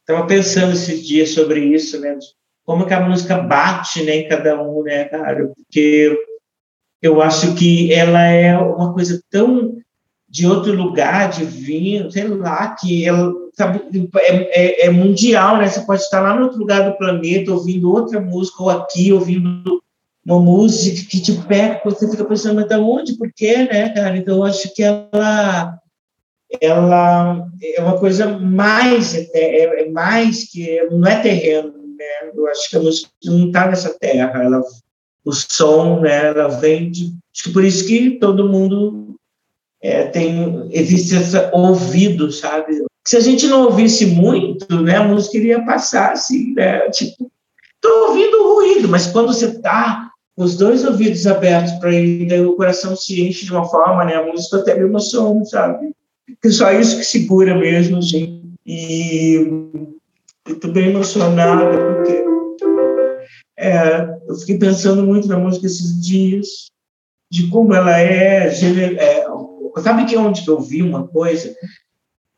Estava 0.00 0.26
pensando 0.26 0.72
esses 0.72 1.06
dias 1.06 1.30
sobre 1.30 1.60
isso, 1.60 1.98
né? 2.00 2.18
Como 2.64 2.86
que 2.86 2.94
a 2.94 3.00
música 3.00 3.38
bate 3.38 4.02
né, 4.04 4.16
em 4.16 4.28
cada 4.28 4.60
um, 4.62 4.82
né, 4.82 5.04
cara? 5.04 5.48
Porque 5.48 6.16
eu 7.00 7.20
acho 7.20 7.54
que 7.54 7.92
ela 7.92 8.22
é 8.22 8.56
uma 8.56 8.92
coisa 8.92 9.20
tão 9.30 9.76
de 10.28 10.46
outro 10.46 10.72
lugar, 10.72 11.30
divino, 11.30 12.10
sei 12.10 12.26
lá, 12.26 12.74
que 12.74 13.06
ela 13.06 13.32
sabe, 13.52 13.82
é, 14.16 14.84
é, 14.84 14.86
é, 14.86 14.90
mundial, 14.90 15.58
né? 15.58 15.68
Você 15.68 15.80
pode 15.80 16.00
estar 16.00 16.20
lá 16.20 16.34
no 16.34 16.44
outro 16.44 16.58
lugar 16.58 16.88
do 16.88 16.96
planeta 16.96 17.52
ouvindo 17.52 17.92
outra 17.92 18.20
música, 18.20 18.62
ou 18.62 18.70
aqui 18.70 19.12
ouvindo 19.12 19.82
uma 20.24 20.40
música 20.40 21.06
que 21.10 21.20
te 21.20 21.32
pega, 21.32 21.82
você 21.84 22.08
fica 22.08 22.24
pensando, 22.24 22.54
mas 22.54 22.68
da 22.68 22.78
onde, 22.78 23.18
por 23.18 23.30
quê, 23.34 23.58
né, 23.58 23.90
cara? 23.90 24.16
Então, 24.16 24.36
eu 24.36 24.44
acho 24.44 24.72
que 24.74 24.82
ela 24.82 25.78
ela 26.60 27.46
é 27.62 27.80
uma 27.80 27.98
coisa 27.98 28.26
mais 28.38 29.14
é, 29.14 29.84
é 29.84 29.88
mais 29.90 30.50
que 30.50 30.82
não 30.90 31.06
é 31.06 31.20
terreno 31.20 31.81
né? 32.02 32.32
Eu 32.34 32.46
acho 32.48 32.68
que 32.68 32.76
a 32.76 32.80
música 32.80 33.10
não 33.24 33.46
está 33.46 33.66
nessa 33.66 33.96
terra 33.98 34.42
ela 34.42 34.62
o 35.24 35.32
som 35.32 36.00
né 36.00 36.26
ela 36.26 36.48
vem 36.48 36.90
de 36.90 37.14
acho 37.34 37.44
que 37.44 37.52
por 37.52 37.64
isso 37.64 37.86
que 37.86 38.18
todo 38.18 38.48
mundo 38.48 39.14
é, 39.80 40.04
tem 40.04 40.68
existe 40.70 41.14
esse 41.14 41.36
ouvido 41.52 42.30
sabe? 42.32 42.84
Se 43.06 43.16
a 43.16 43.20
gente 43.20 43.46
não 43.46 43.64
ouvisse 43.64 44.06
muito 44.06 44.82
né 44.82 44.96
a 44.96 45.04
música 45.04 45.36
iria 45.36 45.64
passar 45.64 46.12
assim 46.12 46.52
né 46.54 46.90
tipo 46.90 47.30
estou 47.74 48.08
ouvindo 48.08 48.54
ruído 48.54 48.88
mas 48.88 49.06
quando 49.06 49.32
você 49.32 49.46
está 49.46 50.10
com 50.36 50.44
os 50.44 50.56
dois 50.56 50.84
ouvidos 50.84 51.26
abertos 51.26 51.72
para 51.74 51.92
ele 51.94 52.40
o 52.40 52.56
coração 52.56 52.96
se 52.96 53.22
enche 53.22 53.44
de 53.44 53.52
uma 53.52 53.68
forma 53.68 54.04
né 54.04 54.14
a 54.14 54.26
música 54.26 54.58
até 54.58 54.74
me 54.74 54.86
emociona 54.86 55.44
sabe? 55.44 55.92
Que 56.40 56.50
só 56.50 56.72
isso 56.72 56.98
que 56.98 57.04
segura 57.04 57.54
mesmo, 57.56 58.00
gente. 58.00 58.42
E 58.64 59.46
estou 60.46 60.72
bem 60.72 60.90
emocionada, 60.90 61.64
porque 61.94 62.24
é, 63.58 64.00
eu 64.26 64.34
fiquei 64.36 64.58
pensando 64.58 65.02
muito 65.02 65.28
na 65.28 65.38
música 65.38 65.66
esses 65.66 66.00
dias, 66.00 66.66
de 67.30 67.48
como 67.48 67.74
ela 67.74 67.98
é, 67.98 68.48
é 68.48 69.26
sabe 69.80 70.04
que 70.04 70.16
onde 70.16 70.42
que 70.42 70.50
eu 70.50 70.60
vi 70.60 70.82
uma 70.82 71.06
coisa? 71.08 71.54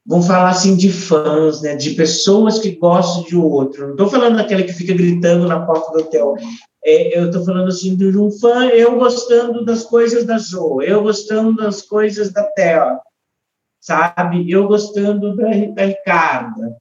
Vamos 0.06 0.26
falar 0.26 0.50
assim 0.50 0.76
de 0.76 0.92
fãs, 0.92 1.62
né? 1.62 1.74
De 1.74 1.90
pessoas 1.94 2.58
que 2.58 2.76
gostam 2.76 3.24
de 3.24 3.36
outro. 3.36 3.84
Não 3.84 3.92
estou 3.92 4.08
falando 4.08 4.36
daquela 4.36 4.62
que 4.62 4.72
fica 4.72 4.92
gritando 4.92 5.48
na 5.48 5.64
porta 5.64 5.92
do 5.92 6.00
hotel. 6.00 6.34
É, 6.84 7.18
eu 7.18 7.26
estou 7.26 7.44
falando 7.44 7.68
assim 7.68 7.96
de 7.96 8.16
um 8.16 8.30
fã, 8.30 8.66
eu 8.66 8.98
gostando 8.98 9.64
das 9.64 9.84
coisas 9.84 10.26
da 10.26 10.36
Jo, 10.36 10.82
eu 10.82 11.02
gostando 11.02 11.56
das 11.56 11.80
coisas 11.80 12.30
da 12.30 12.42
Terra 12.42 13.00
sabe? 13.84 14.50
Eu 14.50 14.66
gostando 14.66 15.36
da, 15.36 15.44
da 15.44 15.84
Ricarda, 15.84 16.76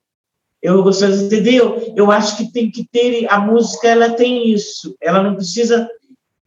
eu 0.64 0.82
gostando, 0.82 1.22
entendeu? 1.22 1.94
Eu 1.96 2.10
acho 2.10 2.38
que 2.38 2.52
tem 2.52 2.72
que 2.72 2.88
ter, 2.90 3.28
a 3.30 3.38
música 3.38 3.90
ela 3.90 4.12
tem 4.12 4.50
isso, 4.50 4.96
ela 5.02 5.22
não 5.22 5.36
precisa 5.36 5.88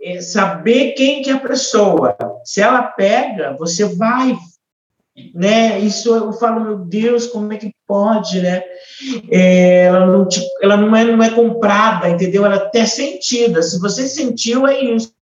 é, 0.01 0.21
saber 0.23 0.93
quem 0.93 1.23
que 1.23 1.31
é 1.31 1.35
a 1.35 1.39
pessoa. 1.39 2.17
Se 2.43 2.63
ela 2.63 2.83
pega, 2.83 3.55
você 3.59 3.85
vai 3.85 4.37
né? 5.35 5.79
Isso 5.81 6.15
eu 6.15 6.33
falo, 6.33 6.61
meu 6.61 6.79
Deus, 6.79 7.27
como 7.27 7.53
é 7.53 7.57
que 7.57 7.75
pode, 7.87 8.41
né? 8.41 8.63
É, 9.31 9.85
ela 9.85 10.07
não, 10.07 10.29
tipo, 10.29 10.47
ela 10.61 10.77
não 10.77 10.95
é, 10.95 11.05
não 11.05 11.23
é 11.23 11.31
comprada, 11.31 12.11
entendeu? 12.11 12.45
Ela 12.45 12.71
é 12.75 12.85
sentida. 12.85 13.63
Se 13.63 13.81
você 13.81 14.07
sentiu, 14.07 14.67
é 14.67 14.79
isso. 14.79 15.15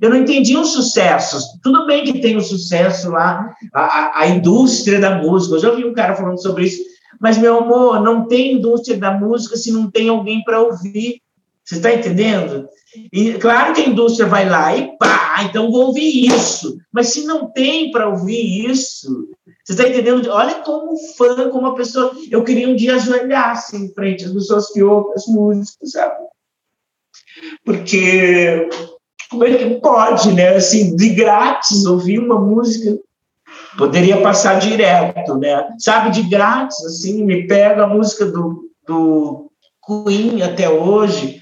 Eu 0.00 0.10
não 0.10 0.16
entendi 0.16 0.56
os 0.56 0.72
sucessos. 0.72 1.44
Tudo 1.62 1.86
bem 1.86 2.04
que 2.04 2.20
tem 2.20 2.36
o 2.36 2.40
sucesso 2.40 3.10
lá, 3.10 3.54
a, 3.72 4.22
a 4.22 4.26
indústria 4.26 5.00
da 5.00 5.16
música. 5.16 5.54
Eu 5.54 5.60
já 5.60 5.70
ouvi 5.70 5.84
um 5.84 5.94
cara 5.94 6.16
falando 6.16 6.40
sobre 6.42 6.64
isso. 6.64 6.82
Mas, 7.20 7.38
meu 7.38 7.58
amor, 7.58 8.00
não 8.00 8.26
tem 8.26 8.54
indústria 8.54 8.96
da 8.96 9.10
música 9.10 9.56
se 9.56 9.72
não 9.72 9.90
tem 9.90 10.08
alguém 10.08 10.42
para 10.44 10.60
ouvir. 10.60 11.20
Você 11.64 11.76
está 11.76 11.92
entendendo? 11.92 12.68
E 13.12 13.34
claro 13.34 13.74
que 13.74 13.82
a 13.82 13.88
indústria 13.88 14.26
vai 14.26 14.48
lá 14.48 14.74
e 14.74 14.96
pá, 14.96 15.44
então 15.44 15.70
vou 15.70 15.88
ouvir 15.88 16.26
isso. 16.26 16.78
Mas 16.90 17.08
se 17.08 17.24
não 17.24 17.50
tem 17.50 17.90
para 17.90 18.08
ouvir 18.08 18.70
isso, 18.70 19.28
você 19.64 19.72
está 19.72 19.86
entendendo? 19.86 20.30
Olha 20.30 20.54
como 20.62 20.96
fã, 21.16 21.50
como 21.50 21.66
a 21.66 21.74
pessoa. 21.74 22.12
Eu 22.30 22.42
queria 22.42 22.68
um 22.68 22.74
dia 22.74 22.94
ajoelhar 22.94 23.50
assim, 23.50 23.84
em 23.84 23.92
frente 23.92 24.24
às 24.24 24.32
pessoas 24.32 24.72
que 24.72 24.82
ouvem 24.82 25.12
as 25.12 25.26
músicas, 25.26 25.90
sabe? 25.90 26.16
Porque 27.64 28.68
como 29.30 29.44
é 29.44 29.58
que 29.58 29.80
pode, 29.80 30.32
né? 30.32 30.56
Assim, 30.56 30.96
de 30.96 31.10
grátis 31.10 31.84
ouvir 31.84 32.18
uma 32.18 32.40
música. 32.40 32.98
Poderia 33.78 34.20
passar 34.20 34.58
direto, 34.58 35.38
né? 35.38 35.68
Sabe, 35.78 36.10
de 36.10 36.28
grátis, 36.28 36.84
assim, 36.84 37.24
me 37.24 37.46
pega 37.46 37.84
a 37.84 37.88
música 37.88 38.26
do, 38.26 38.68
do 38.86 39.50
Queen 39.86 40.42
até 40.42 40.68
hoje 40.68 41.38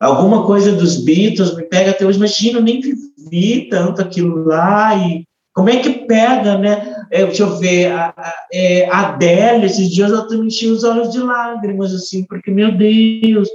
alguma 0.00 0.46
coisa 0.46 0.72
dos 0.72 1.02
Beatles 1.02 1.56
me 1.56 1.64
pega 1.64 1.90
até 1.90 2.06
hoje. 2.06 2.18
Imagina, 2.18 2.58
eu 2.58 2.62
nem 2.62 2.80
vivi 2.80 3.68
tanto 3.68 4.00
aquilo 4.00 4.44
lá 4.44 4.94
e 4.94 5.24
como 5.52 5.70
é 5.70 5.78
que 5.78 6.06
pega, 6.06 6.56
né? 6.56 6.94
É, 7.10 7.24
deixa 7.24 7.42
eu 7.42 7.56
ver, 7.58 7.90
a, 7.90 8.14
a, 8.16 8.34
é, 8.52 8.88
Adele, 8.90 9.66
esses 9.66 9.90
dias 9.90 10.12
eu 10.12 10.28
também 10.28 10.46
enchi 10.46 10.68
os 10.68 10.84
olhos 10.84 11.10
de 11.10 11.18
lágrimas, 11.18 11.92
assim, 11.92 12.24
porque, 12.26 12.50
meu 12.50 12.70
Deus, 12.76 13.48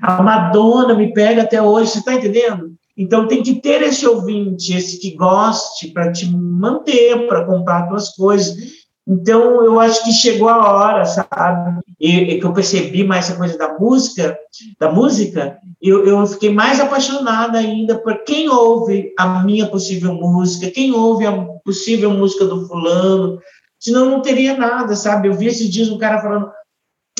a 0.00 0.22
Madonna 0.22 0.94
me 0.94 1.12
pega 1.12 1.42
até 1.42 1.60
hoje, 1.60 1.90
você 1.90 1.98
está 1.98 2.14
entendendo? 2.14 2.72
Então 3.02 3.26
tem 3.26 3.42
que 3.42 3.60
ter 3.60 3.82
esse 3.82 4.06
ouvinte, 4.06 4.76
esse 4.76 4.96
que 5.00 5.16
goste, 5.16 5.88
para 5.88 6.12
te 6.12 6.30
manter, 6.30 7.26
para 7.26 7.44
comprar 7.44 7.88
tuas 7.88 8.10
coisas. 8.10 8.56
Então, 9.04 9.64
eu 9.64 9.80
acho 9.80 10.04
que 10.04 10.12
chegou 10.12 10.48
a 10.48 10.72
hora, 10.72 11.04
sabe? 11.04 11.80
E, 11.98 12.10
e 12.10 12.40
que 12.40 12.46
eu 12.46 12.52
percebi 12.52 13.02
mais 13.02 13.28
essa 13.28 13.36
coisa 13.36 13.58
da 13.58 13.76
música, 13.76 14.38
da 14.78 14.92
música, 14.92 15.58
eu, 15.82 16.06
eu 16.06 16.24
fiquei 16.28 16.50
mais 16.50 16.78
apaixonada 16.78 17.58
ainda 17.58 17.98
por 17.98 18.22
quem 18.22 18.48
ouve 18.48 19.12
a 19.18 19.42
minha 19.42 19.66
possível 19.66 20.14
música, 20.14 20.70
quem 20.70 20.92
ouve 20.92 21.26
a 21.26 21.32
possível 21.64 22.12
música 22.12 22.44
do 22.44 22.68
fulano, 22.68 23.40
senão 23.80 24.08
não 24.08 24.22
teria 24.22 24.56
nada, 24.56 24.94
sabe? 24.94 25.26
Eu 25.26 25.34
vi 25.34 25.48
esses 25.48 25.68
dias 25.68 25.88
um 25.88 25.98
cara 25.98 26.20
falando, 26.20 26.52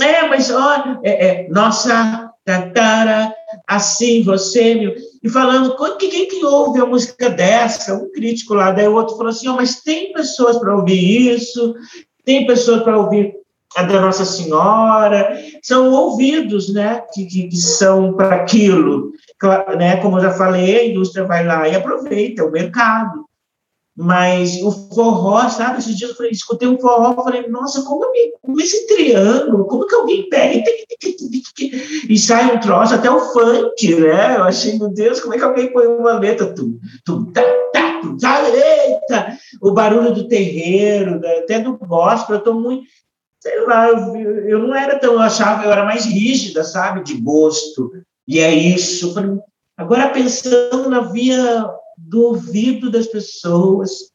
é, 0.01 0.29
mas 0.29 0.53
olha, 0.53 1.01
é, 1.03 1.27
é, 1.27 1.49
nossa, 1.49 2.31
tatara, 2.45 3.35
assim 3.67 4.23
você, 4.23 4.77
meu 4.77 4.95
e 5.23 5.29
falando, 5.29 5.76
quem 5.99 6.26
que 6.26 6.45
ouve 6.45 6.81
a 6.81 6.87
música 6.87 7.31
dessa? 7.31 7.95
Um 7.95 8.11
crítico 8.11 8.55
lá, 8.55 8.73
daí 8.73 8.88
o 8.88 8.95
outro 8.95 9.17
falou 9.17 9.31
assim, 9.31 9.49
oh, 9.49 9.55
mas 9.55 9.81
tem 9.81 10.12
pessoas 10.12 10.59
para 10.59 10.75
ouvir 10.75 11.35
isso, 11.35 11.75
tem 12.25 12.47
pessoas 12.47 12.83
para 12.83 12.99
ouvir 12.99 13.35
a 13.76 13.85
da 13.85 14.00
Nossa 14.00 14.25
Senhora, 14.25 15.38
são 15.62 15.91
ouvidos, 15.93 16.73
né, 16.73 17.02
que, 17.14 17.25
que, 17.25 17.49
que 17.49 17.57
são 17.57 18.12
para 18.14 18.37
aquilo, 18.37 19.12
né, 19.79 19.97
como 19.99 20.19
eu 20.19 20.23
já 20.23 20.33
falei, 20.33 20.79
a 20.79 20.87
indústria 20.87 21.25
vai 21.25 21.47
lá 21.47 21.67
e 21.69 21.75
aproveita, 21.75 22.45
o 22.45 22.50
mercado, 22.50 23.25
mas 23.97 24.63
o 24.63 24.73
forró, 24.95 25.49
sabe? 25.49 25.79
Esses 25.79 25.97
dias 25.97 26.11
eu 26.11 26.17
falei, 26.17 26.33
escutei 26.33 26.67
um 26.67 26.79
forró, 26.79 27.23
falei, 27.23 27.47
nossa, 27.49 27.83
como, 27.83 28.11
me, 28.11 28.33
como 28.41 28.61
esse 28.61 28.87
triângulo, 28.87 29.67
como 29.67 29.87
que 29.87 29.95
alguém 29.95 30.29
pega 30.31 30.71
e, 32.09 32.19
sai 32.19 32.55
um 32.55 32.61
troço, 32.61 32.95
até 32.95 33.11
o 33.11 33.21
funk, 33.21 33.95
né? 33.97 34.37
Eu 34.37 34.45
achei, 34.45 34.79
meu 34.79 34.89
Deus, 34.89 35.21
como 35.21 35.35
é 35.35 35.39
que 35.39 35.45
alguém 35.45 35.73
põe 35.73 35.87
uma 35.87 36.19
letra, 36.19 36.55
tu, 36.55 36.79
tu, 37.05 37.27
tá, 37.33 37.43
tá, 37.73 38.01
tu, 38.01 38.17
tá, 38.17 38.43
eita, 38.49 39.39
o 39.61 39.73
barulho 39.73 40.15
do 40.15 40.27
terreiro, 40.27 41.21
até 41.43 41.61
do 41.61 41.77
gospel, 41.77 42.37
eu 42.37 42.43
tô 42.43 42.55
muito, 42.55 42.85
sei 43.41 43.61
lá, 43.67 43.89
eu, 43.89 44.17
eu 44.17 44.59
não 44.61 44.75
era 44.75 44.99
tão, 44.99 45.15
eu 45.15 45.21
achava, 45.21 45.65
eu 45.65 45.73
era 45.73 45.85
mais 45.85 46.07
rígida, 46.07 46.65
sabe, 46.65 47.05
de 47.05 47.21
gosto, 47.21 47.93
e 48.27 48.39
é 48.39 48.55
isso. 48.55 49.15
Agora, 49.77 50.09
pensando 50.11 50.89
na 50.89 51.01
via 51.01 51.67
do 51.97 52.27
ouvido 52.29 52.91
das 52.91 53.07
pessoas 53.07 54.11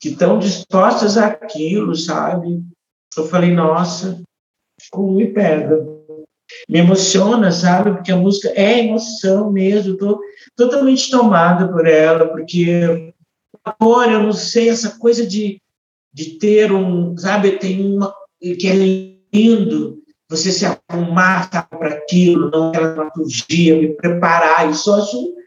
que 0.00 0.08
estão 0.08 0.38
dispostas 0.38 1.16
àquilo, 1.16 1.94
sabe? 1.94 2.62
Eu 3.16 3.26
falei, 3.26 3.52
nossa, 3.52 4.22
como 4.90 5.12
me 5.12 5.26
pega. 5.26 5.86
Me 6.68 6.80
emociona, 6.80 7.52
sabe? 7.52 7.92
Porque 7.92 8.10
a 8.10 8.16
música 8.16 8.48
é 8.56 8.80
emoção 8.80 9.52
mesmo. 9.52 9.92
Estou 9.92 10.20
totalmente 10.56 11.10
tomada 11.10 11.68
por 11.68 11.86
ela, 11.86 12.28
porque 12.28 13.12
agora 13.64 14.12
eu 14.12 14.22
não 14.22 14.32
sei, 14.32 14.68
essa 14.68 14.98
coisa 14.98 15.26
de, 15.26 15.60
de 16.12 16.38
ter 16.38 16.72
um, 16.72 17.16
sabe? 17.16 17.58
Tem 17.58 17.94
uma 17.94 18.14
que 18.40 18.66
é 18.66 18.74
lindo, 19.32 20.02
você 20.28 20.50
se 20.50 20.64
arrumar 20.64 21.50
para 21.50 21.88
aquilo, 21.88 22.50
não 22.50 22.70
aquela 22.70 22.94
dramaturgia, 22.94 23.76
me 23.76 23.88
preparar. 23.94 24.70
Isso 24.70 24.90
eu 24.90 24.94
acho 24.94 25.39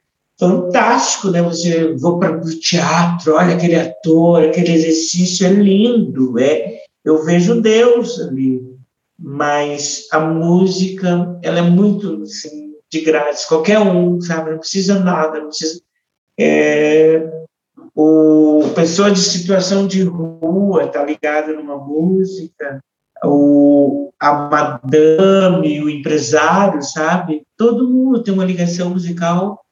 fantástico, 0.43 1.29
né? 1.29 1.41
Você 1.41 1.93
vou 1.93 2.19
para 2.19 2.35
o 2.37 2.59
teatro, 2.59 3.35
olha 3.35 3.55
aquele 3.55 3.75
ator, 3.75 4.43
aquele 4.43 4.73
exercício 4.73 5.47
é 5.47 5.49
lindo, 5.49 6.37
é. 6.37 6.81
Eu 7.03 7.23
vejo 7.23 7.61
Deus 7.61 8.19
ali, 8.19 8.61
mas 9.17 10.07
a 10.11 10.19
música 10.19 11.39
ela 11.41 11.59
é 11.59 11.61
muito 11.61 12.23
assim, 12.23 12.73
de 12.91 13.01
grátis, 13.01 13.45
qualquer 13.45 13.79
um, 13.79 14.19
sabe? 14.19 14.51
Não 14.51 14.59
precisa 14.59 14.99
nada, 14.99 15.39
não 15.39 15.47
precisa. 15.47 15.81
É, 16.37 17.29
o 17.95 18.69
pessoa 18.75 19.11
de 19.11 19.19
situação 19.19 19.87
de 19.87 20.03
rua 20.03 20.85
está 20.85 21.03
ligada 21.03 21.53
numa 21.53 21.77
música, 21.77 22.79
o, 23.23 24.11
a 24.19 24.33
madame, 24.33 25.81
o 25.81 25.89
empresário, 25.89 26.81
sabe? 26.81 27.43
Todo 27.57 27.89
mundo 27.89 28.23
tem 28.23 28.33
uma 28.33 28.45
ligação 28.45 28.89
musical 28.89 29.62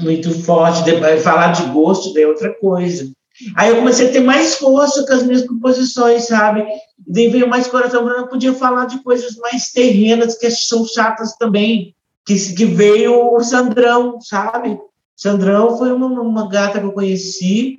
muito 0.00 0.30
forte. 0.42 0.82
Falar 1.22 1.52
de 1.52 1.62
gosto 1.70 2.16
é 2.18 2.26
outra 2.26 2.52
coisa. 2.54 3.10
Aí 3.54 3.70
eu 3.70 3.76
comecei 3.76 4.08
a 4.08 4.12
ter 4.12 4.20
mais 4.20 4.56
força 4.56 5.06
com 5.06 5.12
as 5.12 5.22
minhas 5.22 5.46
composições, 5.46 6.26
sabe? 6.26 6.66
Daí 7.06 7.28
veio 7.28 7.48
mais 7.48 7.68
coração, 7.68 8.08
eu 8.08 8.26
podia 8.26 8.52
falar 8.52 8.86
de 8.86 9.02
coisas 9.02 9.36
mais 9.36 9.70
terrenas, 9.70 10.36
que 10.36 10.50
são 10.50 10.84
chatas 10.84 11.36
também, 11.36 11.94
que, 12.26 12.34
que 12.54 12.64
veio 12.64 13.32
o 13.32 13.40
Sandrão, 13.40 14.20
sabe? 14.20 14.78
Sandrão 15.16 15.78
foi 15.78 15.92
uma, 15.92 16.06
uma 16.06 16.48
gata 16.48 16.80
que 16.80 16.86
eu 16.86 16.92
conheci, 16.92 17.78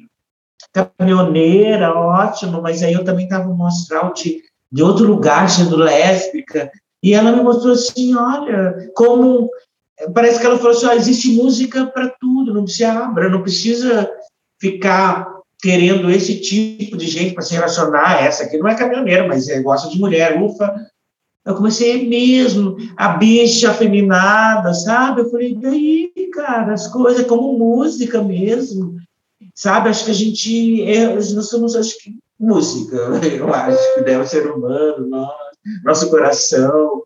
caminhoneira, 0.74 1.94
ótima, 1.94 2.62
mas 2.62 2.82
aí 2.82 2.94
eu 2.94 3.04
também 3.04 3.26
estava 3.26 3.48
no 3.48 3.66
astral 3.66 4.14
de, 4.14 4.42
de 4.72 4.82
outro 4.82 5.06
lugar, 5.06 5.50
sendo 5.50 5.76
lésbica, 5.76 6.72
e 7.04 7.14
ela 7.14 7.32
me 7.32 7.42
mostrou 7.42 7.74
assim, 7.74 8.16
olha, 8.16 8.90
como 8.96 9.50
parece 10.14 10.40
que 10.40 10.46
ela 10.46 10.58
falou 10.58 10.72
assim, 10.72 10.88
oh, 10.88 10.94
existe 10.94 11.34
música 11.34 11.86
para 11.88 12.10
tudo, 12.20 12.54
não 12.54 12.66
se 12.66 12.84
abra, 12.84 13.30
não 13.30 13.42
precisa 13.42 14.10
ficar 14.60 15.40
querendo 15.62 16.10
esse 16.10 16.40
tipo 16.40 16.96
de 16.98 17.08
gente 17.08 17.34
para 17.34 17.44
se 17.44 17.54
relacionar. 17.54 18.24
Essa 18.24 18.44
aqui 18.44 18.58
não 18.58 18.68
é 18.68 18.76
caminhoneira, 18.76 19.28
mas 19.28 19.48
é, 19.50 19.62
gosta 19.62 19.90
de 19.90 20.00
mulher, 20.00 20.42
ufa. 20.42 20.74
Eu 21.46 21.56
comecei 21.56 22.08
mesmo, 22.08 22.78
a 22.96 23.10
bicha 23.10 23.72
afeminada, 23.72 24.74
sabe? 24.74 25.22
Eu 25.22 25.32
falei, 25.32 25.56
daí, 25.56 26.12
cara, 26.34 26.74
as 26.74 26.88
coisas 26.88 27.26
como 27.26 27.58
música 27.58 28.22
mesmo, 28.22 28.98
sabe? 29.56 29.90
Acho 29.90 30.06
que 30.06 30.12
a 30.12 30.16
gente, 30.16 30.84
é, 30.84 31.08
nós 31.16 31.50
somos, 31.50 31.76
acho 31.76 31.98
que, 32.00 32.16
música, 32.40 32.96
eu 33.26 33.54
acho 33.54 33.96
que 33.96 34.02
deve 34.02 34.28
ser 34.28 34.50
humano, 34.52 35.08
nosso, 35.08 35.38
nosso 35.84 36.10
coração. 36.10 37.04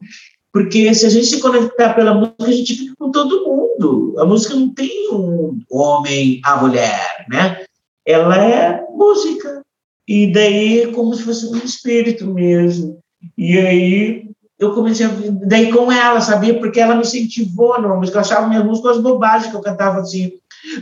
Porque 0.54 0.94
se 0.94 1.06
a 1.06 1.10
gente 1.10 1.26
se 1.26 1.42
conectar 1.42 1.94
pela 1.96 2.14
música, 2.14 2.46
a 2.46 2.52
gente 2.52 2.76
fica 2.76 2.94
com 2.98 3.12
todo 3.12 3.44
mundo. 3.44 4.16
A 4.20 4.26
música 4.26 4.56
não 4.56 4.70
tem 4.70 5.12
um 5.12 5.60
homem, 5.70 6.40
a 6.46 6.58
mulher, 6.58 7.26
né? 7.28 7.66
ela 8.06 8.38
é 8.38 8.86
música. 8.92 9.62
E 10.08 10.32
daí 10.32 10.82
é 10.82 10.88
como 10.88 11.14
se 11.16 11.24
fosse 11.24 11.46
um 11.48 11.58
espírito 11.58 12.26
mesmo. 12.28 13.00
E 13.38 13.58
aí 13.58 14.30
eu 14.60 14.74
comecei 14.74 15.06
a 15.06 15.10
daí 15.46 15.72
com 15.72 15.92
ela, 15.92 16.20
sabia? 16.20 16.60
Porque 16.60 16.80
ela 16.80 16.96
me 16.96 17.02
incentivou 17.02 17.82
na 17.82 17.96
música. 17.96 18.18
Eu 18.18 18.22
achava 18.22 18.48
minhas 18.48 18.66
músicas 18.66 19.00
bobagens 19.00 19.50
que 19.50 19.56
eu 19.56 19.62
cantava 19.62 20.00
assim. 20.00 20.34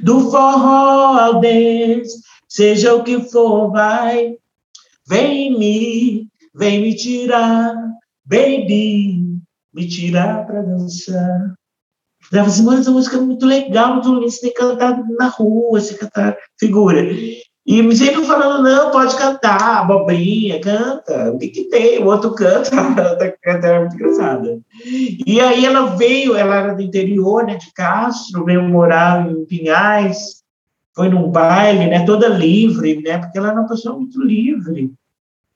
Do 0.01 0.31
forró 0.31 1.17
ao 1.17 1.39
dance, 1.39 2.19
seja 2.47 2.93
o 2.95 3.03
que 3.03 3.19
for, 3.29 3.71
vai. 3.71 4.35
Vem 5.07 5.57
me, 5.57 6.27
vem 6.53 6.81
me 6.81 6.95
tirar, 6.95 7.75
baby, 8.25 9.20
me 9.73 9.87
tirar 9.87 10.45
para 10.45 10.61
dançar. 10.61 11.53
Ela 12.31 12.43
falou 12.43 12.47
assim, 12.47 12.63
mano, 12.63 12.79
essa 12.79 12.91
música 12.91 13.17
é 13.17 13.21
muito 13.21 13.45
legal, 13.45 13.95
muito 13.95 14.21
você 14.21 14.41
tem 14.41 14.53
cantar 14.53 15.03
na 15.17 15.27
rua, 15.27 15.79
você 15.79 15.95
cantar 15.95 16.37
figura. 16.59 17.03
E 17.65 17.81
me 17.81 17.95
sempre 17.95 18.23
falando, 18.23 18.63
não, 18.63 18.89
pode 18.89 19.15
cantar, 19.15 19.81
abobrinha, 19.81 20.59
canta, 20.59 21.31
o 21.31 21.37
que 21.37 21.49
que 21.49 21.63
tem? 21.65 21.99
O 21.99 22.07
outro 22.07 22.33
canta, 22.33 22.71
outra 23.11 23.35
canta, 23.41 23.67
era 23.67 23.79
muito 23.81 23.95
engraçada. 23.95 24.59
E 25.25 25.39
aí 25.39 25.65
ela 25.65 25.95
veio, 25.95 26.35
ela 26.35 26.55
era 26.55 26.73
do 26.73 26.81
interior, 26.81 27.45
né, 27.45 27.55
de 27.55 27.71
Castro, 27.73 28.45
veio 28.45 28.63
morar 28.63 29.29
em 29.29 29.45
Pinhais, 29.45 30.41
foi 30.95 31.09
num 31.09 31.29
baile, 31.29 31.87
né, 31.87 32.03
toda 32.05 32.27
livre, 32.27 33.01
né, 33.01 33.19
porque 33.19 33.37
ela 33.37 33.49
era 33.49 33.59
uma 33.59 33.69
pessoa 33.69 33.95
muito 33.95 34.21
livre. 34.21 34.91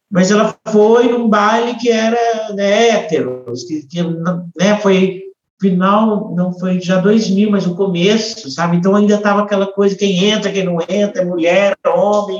Mas 0.10 0.32
ela 0.32 0.56
foi 0.68 1.08
num 1.08 1.28
baile 1.28 1.76
que 1.76 1.89
era 1.89 2.54
né, 2.54 2.89
héteros, 2.89 3.63
que, 3.63 3.86
que 3.88 4.04
né, 4.04 4.78
foi 4.82 5.26
final 5.60 6.36
não 6.36 6.54
foi 6.54 6.80
já 6.82 7.00
2000, 7.00 7.50
mas 7.50 7.65
o 7.65 7.76
começo, 7.76 8.50
sabe? 8.52 8.78
Então 8.78 8.96
ainda 8.96 9.15
estava 9.15 9.41
aquela 9.41 9.68
coisa, 9.68 9.96
quem 9.96 10.26
entra, 10.26 10.52
quem 10.52 10.63
não 10.63 10.80
entra, 10.82 11.22
é 11.22 11.26
mulher, 11.26 11.76
homem. 11.86 12.39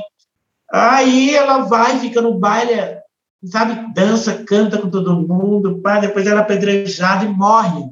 Aí 0.70 1.34
ela 1.34 1.64
vai, 1.64 1.98
fica 1.98 2.20
no 2.20 2.38
baile, 2.38 2.98
sabe? 3.44 3.92
Dança, 3.94 4.44
canta 4.44 4.78
com 4.78 4.90
todo 4.90 5.26
mundo, 5.26 5.80
pá, 5.80 5.98
depois 5.98 6.26
ela 6.26 6.40
é 6.40 6.42
apedrejada 6.42 7.24
e 7.24 7.28
morre 7.28 7.84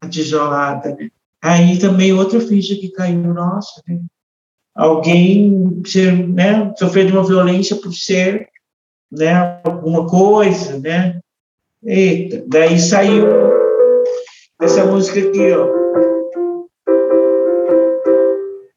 a 0.00 0.08
tijolada. 0.08 0.96
Aí 1.42 1.78
também 1.78 2.12
outra 2.12 2.40
ficha 2.40 2.74
que 2.74 2.88
caiu, 2.88 3.34
nossa, 3.34 3.82
né? 3.86 4.00
alguém 4.74 5.82
ser, 5.86 6.12
né, 6.28 6.72
sofrer 6.76 7.06
de 7.06 7.12
uma 7.12 7.24
violência 7.24 7.76
por 7.76 7.92
ser 7.92 8.48
né, 9.10 9.60
alguma 9.64 10.06
coisa, 10.08 10.78
né? 10.78 11.20
Eita, 11.84 12.42
daí 12.46 12.78
saiu 12.78 13.26
essa 14.60 14.84
música 14.86 15.20
aqui, 15.20 15.52
ó. 15.52 15.84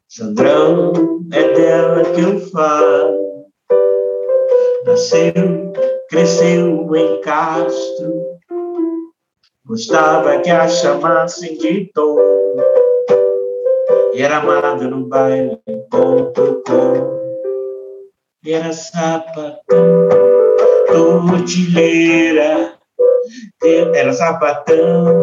Sandrão, 0.10 0.94
é 1.32 1.54
dela 1.54 2.04
que 2.04 2.22
eu 2.22 2.40
falo. 2.50 3.46
Nasceu, 4.86 5.34
cresceu 6.10 6.96
em 6.96 7.22
Castro. 7.22 8.38
Gostava 9.66 10.40
que 10.40 10.50
a 10.50 10.68
chamassem 10.68 11.58
de 11.58 11.92
Tom. 11.94 12.18
E 14.14 14.22
era 14.22 14.38
amada 14.38 14.88
no 14.88 15.06
baile. 15.06 15.62
Era 18.50 18.72
sapatão, 18.72 19.62
tortilheira. 20.88 22.78
Era 23.94 24.14
sapatão, 24.14 25.20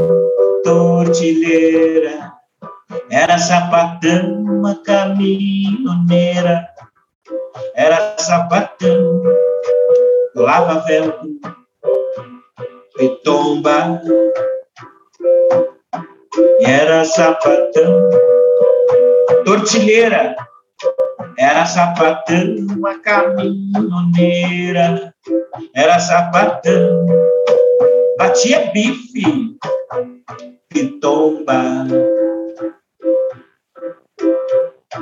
tortilheira, 0.63 2.33
era 3.11 3.39
sapatão, 3.39 4.43
uma 4.43 4.75
caminhoneira, 4.83 6.69
era 7.75 8.15
sapatão, 8.19 9.23
lava 10.35 10.81
vento 10.81 11.41
e 12.99 13.09
tomba, 13.23 14.03
era 16.61 17.05
sapatão, 17.07 18.11
tortilheira, 19.47 20.37
era 21.39 21.67
sapatão, 21.67 22.57
uma 22.77 22.99
caminhoneira, 23.01 25.13
era 25.75 25.99
sapatão, 25.99 27.07
batia 28.19 28.71
bife, 28.73 29.57
pitomba. 30.69 31.87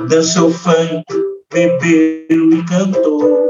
Dançou 0.09 0.51
funk, 0.51 1.05
bebeu 1.51 2.51
e 2.51 2.65
cantou, 2.65 3.49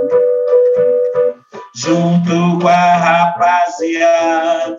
junto 1.76 2.60
com 2.62 2.68
a 2.68 2.96
rapaziada. 2.96 4.78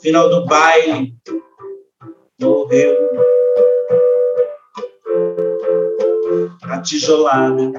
Final 0.00 0.28
do 0.28 0.44
baile, 0.46 1.14
morreu. 2.40 2.96
A 6.62 6.80
tijolada, 6.80 7.72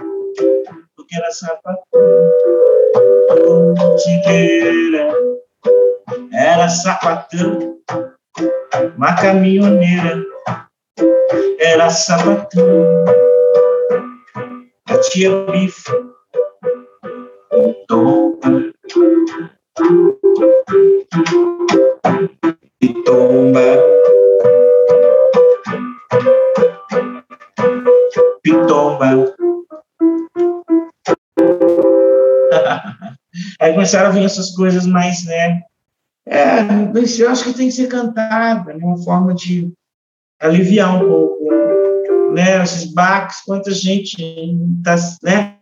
porque 0.95 1.15
era 1.15 1.31
sapatão, 1.31 1.81
tigueira 3.97 5.13
era 6.33 6.67
sapatão, 6.67 7.77
uma 8.97 9.15
caminhoneira, 9.15 10.23
era 11.59 11.89
sapatão, 11.89 13.05
a 14.87 14.97
tia 14.97 15.45
bife, 15.45 15.91
tomba, 17.87 18.73
e 22.81 23.03
tomba, 23.03 23.92
pitomba. 28.53 29.35
Aí 33.59 33.73
começaram 33.73 34.09
a 34.09 34.11
vir 34.11 34.23
essas 34.23 34.51
coisas 34.55 34.85
mais, 34.85 35.25
né, 35.25 35.63
é, 36.25 36.61
eu 37.19 37.29
acho 37.29 37.43
que 37.43 37.53
tem 37.53 37.67
que 37.67 37.73
ser 37.73 37.87
cantada, 37.87 38.73
né? 38.73 38.79
uma 38.83 38.97
forma 39.03 39.33
de 39.33 39.71
aliviar 40.39 40.95
um 40.95 41.07
pouco, 41.07 41.43
né? 42.33 42.63
Esses 42.63 42.85
baques, 42.93 43.41
quanta 43.45 43.71
gente 43.71 44.15
está, 44.77 44.95
né? 45.21 45.57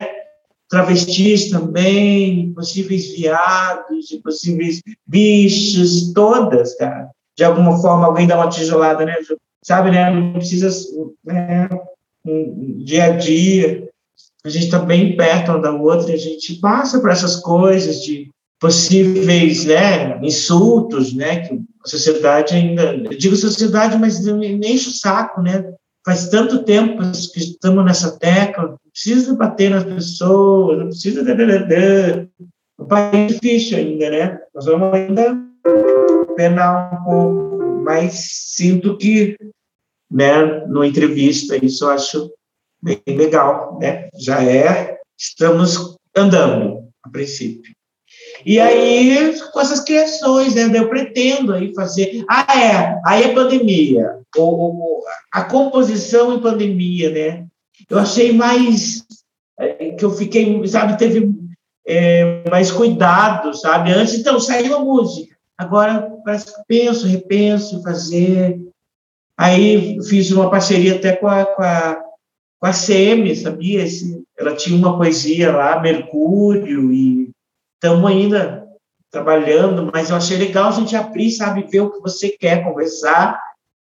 Travestis 0.70 1.50
também, 1.50 2.54
possíveis 2.54 3.14
viados, 3.14 4.08
possíveis 4.24 4.82
bichos, 5.06 6.14
todas, 6.14 6.76
cara. 6.76 7.10
De 7.36 7.44
alguma 7.44 7.80
forma, 7.82 8.06
alguém 8.06 8.28
dá 8.28 8.38
uma 8.38 8.50
tijolada, 8.50 9.04
né? 9.04 9.16
Sabe, 9.64 9.92
né? 9.92 10.10
Não 10.12 10.34
precisa, 10.34 10.70
né? 11.26 11.68
Um 12.26 12.84
dia 12.84 13.06
a 13.06 13.10
dia, 13.18 13.90
a 14.44 14.50
gente 14.50 14.66
está 14.66 14.80
bem 14.80 15.16
perto 15.16 15.52
uma 15.52 15.62
da 15.62 15.72
outra, 15.72 16.14
a 16.14 16.18
gente 16.18 16.56
passa 16.60 17.00
por 17.00 17.10
essas 17.10 17.38
coisas 17.38 18.04
de 18.04 18.30
possíveis 18.60 19.66
né, 19.66 20.20
insultos, 20.22 21.14
né, 21.14 21.40
que 21.40 21.56
a 21.84 21.88
sociedade 21.88 22.54
ainda, 22.54 22.94
eu 22.94 23.18
digo 23.18 23.36
sociedade, 23.36 23.98
mas 23.98 24.24
nem 24.24 24.56
enche 24.56 24.90
o 24.90 24.94
saco, 24.94 25.42
né, 25.42 25.74
faz 26.06 26.30
tanto 26.30 26.64
tempo 26.64 27.02
que 27.34 27.40
estamos 27.40 27.84
nessa 27.84 28.20
tecla, 28.20 28.70
não 28.70 28.78
precisa 28.92 29.36
bater 29.36 29.72
nas 29.72 29.84
pessoas, 29.84 30.78
não 30.78 30.88
precisa... 30.88 31.24
O 32.78 32.86
país 32.86 33.14
é 33.14 33.26
difícil 33.26 33.78
ainda, 33.80 34.10
né, 34.12 34.40
nós 34.54 34.66
vamos 34.66 34.94
ainda 34.94 35.38
penar 36.36 36.94
um 36.94 37.04
pouco, 37.04 37.84
mas 37.84 38.14
sinto 38.14 38.96
que, 38.98 39.36
né, 40.12 40.66
numa 40.68 40.88
entrevista, 40.88 41.58
isso 41.64 41.86
eu 41.86 41.90
acho 41.92 42.32
bem 42.82 43.02
legal, 43.08 43.80
né, 43.80 44.10
já 44.20 44.44
é, 44.44 45.00
estamos 45.18 45.96
andando, 46.16 46.90
a 47.04 47.10
princípio. 47.10 47.74
E 48.46 48.60
aí, 48.60 49.40
com 49.52 49.60
essas 49.60 49.82
criações, 49.82 50.56
né, 50.56 50.70
eu 50.74 50.90
pretendo 50.90 51.54
aí 51.54 51.74
fazer. 51.74 52.26
Ah, 52.28 52.60
é, 52.60 53.00
aí 53.06 53.26
a 53.26 53.34
pandemia, 53.34 54.20
ou, 54.36 55.02
a 55.32 55.44
composição 55.44 56.34
em 56.34 56.42
pandemia, 56.42 57.10
né? 57.12 57.46
Eu 57.90 58.00
achei 58.00 58.34
mais. 58.34 59.04
É, 59.60 59.92
que 59.92 60.04
eu 60.04 60.12
fiquei, 60.12 60.66
sabe, 60.68 60.98
teve 60.98 61.32
é, 61.86 62.50
mais 62.50 62.72
cuidado, 62.72 63.54
sabe? 63.54 63.92
Antes, 63.92 64.16
então, 64.16 64.40
saiu 64.40 64.76
a 64.76 64.80
música. 64.80 65.36
Agora, 65.58 66.12
parece 66.26 66.48
que 66.48 66.62
penso, 66.68 67.08
repenso, 67.08 67.84
fazer. 67.84 68.60
Aí, 69.38 69.98
fiz 70.08 70.32
uma 70.32 70.50
parceria 70.50 70.96
até 70.96 71.16
com 71.16 71.28
a, 71.28 71.46
com 71.46 71.64
a, 71.64 72.02
com 72.60 72.68
a 72.68 72.72
CM, 72.72 73.36
sabia? 73.36 73.84
Esse, 73.84 74.24
ela 74.38 74.56
tinha 74.56 74.78
uma 74.78 74.98
poesia 74.98 75.52
lá, 75.52 75.80
Mercúrio, 75.82 76.92
e 76.92 77.32
estamos 77.76 78.10
ainda 78.10 78.68
trabalhando, 79.12 79.90
mas 79.92 80.10
eu 80.10 80.16
achei 80.16 80.38
legal 80.38 80.70
a 80.70 80.72
gente 80.72 80.96
abrir, 80.96 81.32
sabe, 81.32 81.68
ver 81.70 81.82
o 81.82 81.92
que 81.92 82.00
você 82.00 82.30
quer 82.30 82.64
conversar 82.64 83.40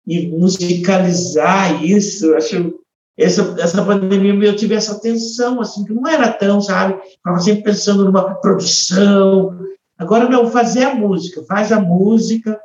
e 0.08 0.28
musicalizar 0.28 1.84
isso. 1.84 2.34
Acho 2.36 2.80
essa, 3.20 3.56
essa 3.60 3.84
pandemia 3.84 4.34
eu 4.48 4.56
tive 4.56 4.76
essa 4.76 5.00
tensão, 5.00 5.60
assim, 5.60 5.84
que 5.84 5.94
não 5.94 6.08
era 6.08 6.32
tão, 6.32 6.62
sabe? 6.62 7.00
Estava 7.06 7.38
sempre 7.40 7.64
pensando 7.64 8.06
numa 8.06 8.36
produção. 8.36 9.60
Agora, 9.98 10.30
não, 10.30 10.50
fazer 10.50 10.86
a 10.86 10.96
música, 10.96 11.44
faz 11.44 11.74
a 11.74 11.82
música. 11.82 12.60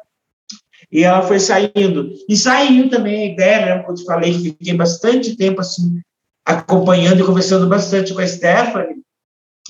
E 0.91 1.03
ela 1.03 1.23
foi 1.23 1.39
saindo. 1.39 2.13
E 2.29 2.37
saiu 2.37 2.89
também 2.89 3.23
a 3.23 3.33
ideia, 3.33 3.67
né? 3.67 3.79
Como 3.79 3.93
eu 3.93 3.95
te 3.95 4.05
falei, 4.05 4.33
fiquei 4.33 4.75
bastante 4.75 5.37
tempo, 5.37 5.61
assim, 5.61 6.01
acompanhando 6.45 7.21
e 7.21 7.25
conversando 7.27 7.67
bastante 7.67 8.13
com 8.13 8.21
a 8.21 8.27
Stephanie 8.27 9.05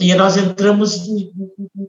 e 0.00 0.14
nós 0.14 0.37
entramos 0.37 1.07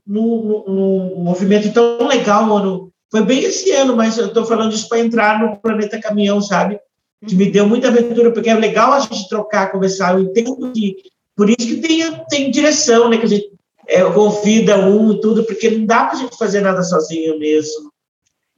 num 0.06 1.14
movimento 1.16 1.72
tão 1.72 2.06
legal, 2.06 2.44
mano. 2.44 2.92
Foi 3.10 3.22
bem 3.22 3.40
esse 3.40 3.70
ano, 3.72 3.96
mas 3.96 4.16
eu 4.16 4.26
estou 4.26 4.44
falando 4.44 4.72
isso 4.72 4.88
para 4.88 5.00
entrar 5.00 5.40
no 5.40 5.56
Planeta 5.56 6.00
Caminhão, 6.00 6.40
sabe? 6.40 6.78
Que 7.26 7.34
me 7.34 7.50
deu 7.50 7.66
muita 7.66 7.88
aventura, 7.88 8.32
porque 8.32 8.48
é 8.48 8.54
legal 8.54 8.92
a 8.92 9.00
gente 9.00 9.28
trocar, 9.28 9.72
conversar. 9.72 10.14
Eu 10.14 10.24
entendo 10.24 10.70
que. 10.72 10.96
Por 11.34 11.50
isso 11.50 11.66
que 11.66 11.76
tem, 11.76 12.24
tem 12.30 12.50
direção, 12.50 13.08
né? 13.08 13.18
Que 13.18 13.26
a 13.26 13.28
gente 13.28 13.50
é, 13.88 14.02
convida 14.04 14.78
um 14.78 15.12
e 15.12 15.20
tudo, 15.20 15.44
porque 15.44 15.70
não 15.70 15.84
dá 15.84 16.04
para 16.04 16.18
a 16.18 16.20
gente 16.22 16.36
fazer 16.36 16.60
nada 16.60 16.82
sozinho 16.82 17.38
mesmo. 17.38 17.92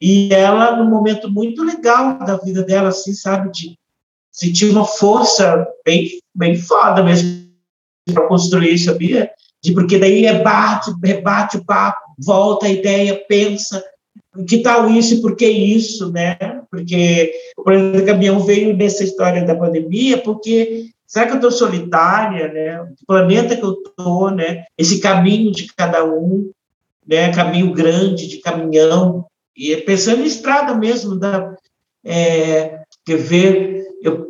E 0.01 0.33
ela, 0.33 0.77
num 0.77 0.89
momento 0.89 1.31
muito 1.31 1.65
legal 1.65 2.19
da 2.19 2.37
vida 2.37 2.63
dela, 2.63 2.89
assim, 2.89 3.13
sabe? 3.13 3.51
De 3.51 3.79
sentir 4.31 4.71
uma 4.71 4.85
força 4.85 5.67
bem, 5.85 6.21
bem 6.35 6.57
foda 6.57 7.03
mesmo 7.03 7.49
para 8.13 8.27
construir, 8.29 8.79
sabia? 8.79 9.31
De, 9.63 9.73
porque 9.73 9.99
daí 9.99 10.23
rebate, 10.23 10.93
rebate 11.03 11.57
o 11.57 11.65
papo, 11.65 12.15
volta 12.19 12.67
a 12.67 12.71
ideia, 12.71 13.21
pensa, 13.29 13.83
que 14.47 14.59
tal 14.59 14.89
isso 14.91 15.15
e 15.15 15.21
por 15.21 15.35
que 15.35 15.49
isso, 15.49 16.13
né? 16.13 16.37
Porque 16.71 17.33
o 17.57 17.63
Planeta 17.63 18.05
Caminhão 18.05 18.41
veio 18.41 18.77
nessa 18.77 19.03
história 19.03 19.45
da 19.45 19.55
pandemia, 19.55 20.19
porque 20.19 20.87
será 21.07 21.27
que 21.27 21.33
eu 21.33 21.37
estou 21.37 21.51
solitária, 21.51 22.53
né? 22.53 22.81
O 22.83 23.07
planeta 23.07 23.57
que 23.57 23.65
eu 23.65 23.73
estou, 23.73 24.31
né? 24.31 24.65
Esse 24.77 25.01
caminho 25.01 25.51
de 25.51 25.67
cada 25.75 26.05
um, 26.05 26.51
né? 27.07 27.33
Caminho 27.33 27.73
grande 27.73 28.29
de 28.29 28.39
caminhão 28.39 29.27
e 29.59 29.77
pensando 29.79 30.23
em 30.23 30.27
estrada 30.27 30.75
mesmo, 30.75 31.17
da 31.17 31.55
é, 32.05 32.79
ver, 33.07 33.85
eu 34.03 34.29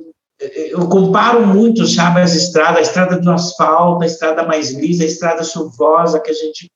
eu 0.70 0.88
comparo 0.88 1.44
muito, 1.44 1.84
sabe, 1.86 2.20
as 2.20 2.34
estradas, 2.34 2.78
a 2.78 2.82
estrada 2.82 3.20
do 3.20 3.30
asfalto, 3.30 4.04
a 4.04 4.06
estrada 4.06 4.44
mais 4.44 4.70
lisa, 4.70 5.02
a 5.02 5.06
estrada 5.06 5.42
chuvosa 5.42 6.20
que 6.20 6.30
a 6.30 6.34
gente 6.34 6.70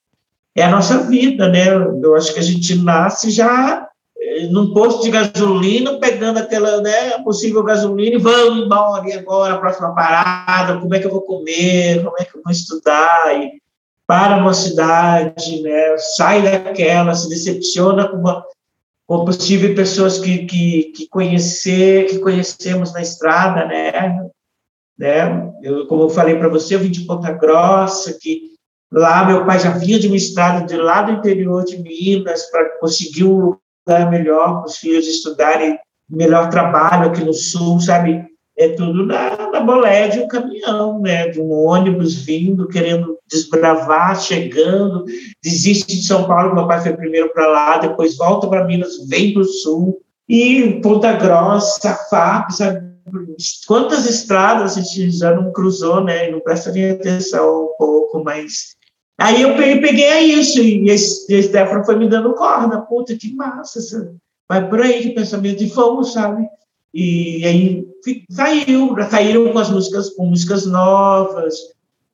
é 0.55 0.65
a 0.65 0.71
nossa 0.71 0.99
vida, 0.99 1.49
né? 1.49 1.69
Eu 2.03 2.15
acho 2.17 2.35
que 2.35 2.41
a 2.41 2.43
gente 2.43 2.75
nasce 2.75 3.31
já 3.31 3.89
eh, 4.21 4.49
num 4.49 4.75
posto 4.75 5.03
de 5.05 5.11
gasolina, 5.11 5.99
pegando 5.99 6.39
aquela, 6.39 6.81
né, 6.81 7.19
possível 7.25 7.63
gasolina 7.63 8.17
e 8.17 8.19
vamos 8.19 8.65
embora, 8.65 9.09
e 9.09 9.13
agora, 9.13 9.55
a 9.55 9.59
próxima 9.59 9.95
parada, 9.95 10.79
como 10.79 10.95
é 10.95 10.99
que 10.99 11.07
eu 11.07 11.11
vou 11.11 11.23
comer, 11.23 12.03
como 12.03 12.17
é 12.19 12.25
que 12.25 12.37
eu 12.37 12.43
vou 12.45 12.53
estudar, 12.53 13.41
e 13.41 13.62
para 14.13 14.37
uma 14.37 14.53
cidade, 14.53 15.63
né, 15.63 15.97
sai 15.97 16.43
daquela, 16.43 17.15
se 17.15 17.31
decepciona 17.31 18.07
com 18.07 18.19
uma, 18.19 18.45
ou 19.09 19.25
possível 19.25 19.75
pessoas 19.75 20.19
que, 20.19 20.45
que, 20.45 20.93
que 20.95 21.09
conhecer 21.09 22.09
que 22.09 22.19
conhecemos 22.19 22.93
na 22.93 23.01
estrada, 23.01 23.65
né? 23.65 24.29
né? 24.99 25.51
Eu, 25.63 25.87
como 25.87 26.03
eu 26.03 26.11
falei 26.11 26.37
para 26.37 26.51
você, 26.51 26.75
eu 26.75 26.81
vim 26.81 26.91
de 26.91 27.07
Ponta 27.07 27.33
Grossa, 27.33 28.19
que 28.21 28.51
lá 28.93 29.25
meu 29.25 29.47
pai 29.47 29.59
já 29.59 29.71
vinha 29.71 29.99
de 29.99 30.09
uma 30.09 30.17
estrada 30.17 30.67
de 30.67 30.77
lá 30.77 31.01
do 31.01 31.13
interior 31.13 31.65
de 31.65 31.79
Minas 31.79 32.51
para 32.51 32.69
conseguir 32.81 33.25
um 33.25 33.57
lugar 33.87 34.11
melhor 34.11 34.59
para 34.59 34.67
os 34.67 34.77
filhos 34.77 35.07
estudarem 35.07 35.79
melhor 36.07 36.51
trabalho 36.51 37.09
aqui 37.09 37.25
no 37.25 37.33
sul, 37.33 37.81
sabe? 37.81 38.27
É 38.57 38.69
tudo 38.69 39.07
na, 39.07 39.51
na 39.51 39.61
bolé 39.61 40.09
de 40.09 40.21
um 40.21 40.29
caminhão, 40.29 41.01
né? 41.01 41.29
de 41.29 41.41
um 41.41 41.51
ônibus 41.51 42.15
vindo, 42.15 42.69
querendo 42.69 43.19
desbravar, 43.27 44.21
chegando, 44.21 45.05
desiste 45.43 45.97
de 45.97 46.07
São 46.07 46.27
Paulo, 46.27 46.55
meu 46.55 46.67
pai 46.67 46.81
foi 46.81 46.93
primeiro 46.93 47.33
para 47.33 47.47
lá, 47.47 47.79
depois 47.79 48.17
volta 48.17 48.47
para 48.47 48.65
Minas, 48.65 49.09
vem 49.09 49.33
para 49.33 49.43
o 49.43 49.47
sul, 49.47 50.01
e 50.29 50.81
Ponta 50.83 51.13
Grossa, 51.15 51.95
FAP, 52.11 52.51
sabe? 52.53 52.93
Quantas 53.67 54.07
estradas 54.07 54.77
a 54.77 54.81
gente 54.81 55.11
já 55.11 55.35
não 55.35 55.53
cruzou, 55.53 56.03
né? 56.05 56.31
Não 56.31 56.41
presta 56.41 56.71
nem 56.71 56.91
atenção 56.91 57.65
um 57.65 57.77
pouco, 57.77 58.23
mas... 58.23 58.77
Aí 59.19 59.43
eu 59.43 59.55
peguei, 59.57 59.81
peguei 59.81 60.23
isso, 60.35 60.61
e 60.61 60.91
a 60.91 60.97
Stefano 60.97 61.85
foi 61.85 61.97
me 61.97 62.09
dando 62.09 62.35
corda, 62.35 62.81
puta, 62.81 63.17
que 63.17 63.35
massa, 63.35 63.81
sabe? 63.81 64.17
vai 64.49 64.69
por 64.69 64.83
aí 64.83 65.03
de 65.03 65.11
pensamento, 65.11 65.63
e 65.63 65.71
fomos, 65.71 66.13
sabe? 66.13 66.47
E 66.93 67.45
aí 67.47 67.87
saiu, 68.31 68.95
saíram 69.09 69.53
com 69.53 69.59
as 69.59 69.71
músicas, 69.71 70.11
com 70.11 70.27
músicas 70.27 70.67
novas. 70.67 71.55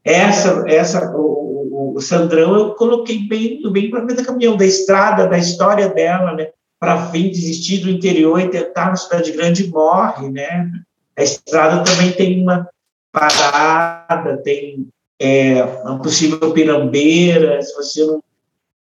Essa, 0.05 0.65
essa, 0.69 1.11
o, 1.17 1.69
o, 1.71 1.95
o 1.97 2.01
Sandrão 2.01 2.55
eu 2.55 2.75
coloquei 2.75 3.27
bem, 3.27 3.61
bem 3.71 3.91
para 3.91 4.05
da 4.05 4.25
caminhão 4.25 4.57
da 4.57 4.65
estrada, 4.65 5.27
da 5.27 5.39
história 5.39 5.89
dela, 5.89 6.35
né? 6.35 6.51
Para 6.79 6.97
vir 7.07 7.31
desistir 7.31 7.79
do 7.79 7.91
interior 7.91 8.41
e 8.41 8.49
tentar 8.49 8.91
na 8.91 8.97
cidade 8.97 9.33
grande 9.33 9.69
morre, 9.69 10.31
né? 10.31 10.71
A 11.17 11.23
estrada 11.23 11.83
também 11.83 12.13
tem 12.13 12.41
uma 12.41 12.69
parada, 13.11 14.37
tem 14.39 14.89
é, 15.19 15.63
uma 15.65 15.99
possível 16.01 16.53
pirambeira, 16.53 17.61
se 17.61 17.75
você 17.75 18.07
não 18.07 18.23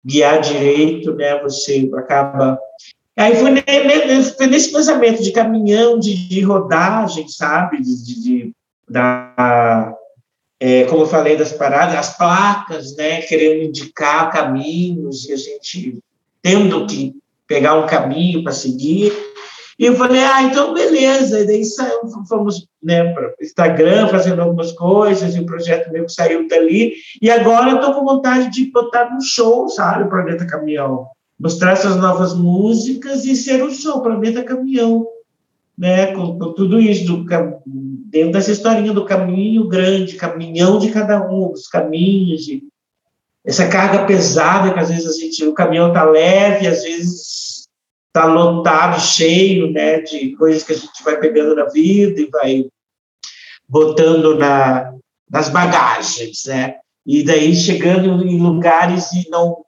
guiar 0.06 0.40
direito, 0.40 1.14
né? 1.16 1.42
Você 1.42 1.90
acaba 1.96 2.60
Aí 3.18 3.36
foi 3.36 3.50
nesse 4.48 4.72
pensamento 4.72 5.24
de 5.24 5.32
caminhão, 5.32 5.98
de, 5.98 6.16
de 6.28 6.40
rodagem, 6.42 7.28
sabe? 7.28 7.82
De, 7.82 8.22
de, 8.22 8.52
da, 8.88 9.92
é, 10.60 10.84
como 10.84 11.02
eu 11.02 11.08
falei, 11.08 11.36
das 11.36 11.52
paradas, 11.52 11.96
as 11.96 12.16
placas, 12.16 12.96
né? 12.96 13.22
Querendo 13.22 13.64
indicar 13.64 14.32
caminhos 14.32 15.28
e 15.28 15.34
a 15.34 15.36
gente 15.36 15.98
tendo 16.44 16.86
que 16.86 17.16
pegar 17.48 17.74
um 17.74 17.88
caminho 17.88 18.44
para 18.44 18.54
seguir. 18.54 19.12
E 19.80 19.86
eu 19.86 19.96
falei, 19.96 20.22
ah, 20.24 20.44
então 20.44 20.76
beleza. 20.76 21.40
E 21.40 21.48
daí 21.48 21.64
fomos 22.30 22.68
né, 22.84 23.14
para 23.14 23.34
Instagram 23.42 24.10
fazendo 24.10 24.44
algumas 24.44 24.72
coisas, 24.74 25.36
e 25.36 25.40
o 25.40 25.46
projeto 25.46 25.92
meu 25.92 26.08
saiu 26.08 26.48
dali. 26.48 26.94
E 27.20 27.32
agora 27.32 27.72
eu 27.72 27.78
estou 27.78 27.96
com 27.96 28.06
vontade 28.06 28.52
de 28.52 28.72
botar 28.72 29.12
no 29.12 29.22
show, 29.22 29.68
sabe, 29.70 30.04
o 30.04 30.10
Planeta 30.10 30.46
Caminhão 30.46 31.08
mostrar 31.40 31.74
essas 31.74 31.96
novas 31.98 32.36
músicas 32.36 33.26
e 33.26 33.36
ser 33.36 33.64
o 33.64 33.72
show, 33.72 34.02
Planeta 34.02 34.44
Caminhão, 34.44 35.06
né? 35.78 36.08
Com, 36.14 36.38
com, 36.38 36.54
tudo 36.54 36.80
isso, 36.80 37.06
do, 37.06 37.26
dentro 38.10 38.32
dessa 38.32 38.52
historinha 38.52 38.94
do 38.94 39.06
caminho 39.06 39.68
grande, 39.68 40.16
caminhão 40.16 40.80
de 40.80 40.90
cada 40.90 41.30
um, 41.30 41.52
os 41.52 41.68
caminhos, 41.68 42.44
de, 42.44 42.64
essa 43.46 43.68
carga 43.68 44.06
pesada 44.06 44.74
que 44.74 44.80
às 44.80 44.90
vezes 44.90 45.08
a 45.08 45.14
gente, 45.14 45.46
o 45.46 45.54
caminhão 45.54 45.90
está 45.90 46.04
leve, 46.04 46.68
às 46.68 46.84
vezes 46.84 47.68
está 48.08 48.26
lotado, 48.26 49.00
cheio, 49.00 49.72
né? 49.72 50.02
De 50.02 50.36
coisas 50.36 50.64
que 50.64 50.74
a 50.74 50.76
gente 50.76 51.04
vai 51.04 51.20
pegando 51.20 51.56
na 51.56 51.66
vida 51.66 52.20
e 52.20 52.30
vai 52.30 52.66
botando 53.70 54.36
na, 54.36 54.94
nas 55.30 55.50
bagagens, 55.50 56.46
né? 56.48 56.78
E 57.06 57.24
daí 57.24 57.56
chegando 57.56 58.26
em 58.26 58.42
lugares 58.42 59.12
e 59.12 59.30
não 59.30 59.64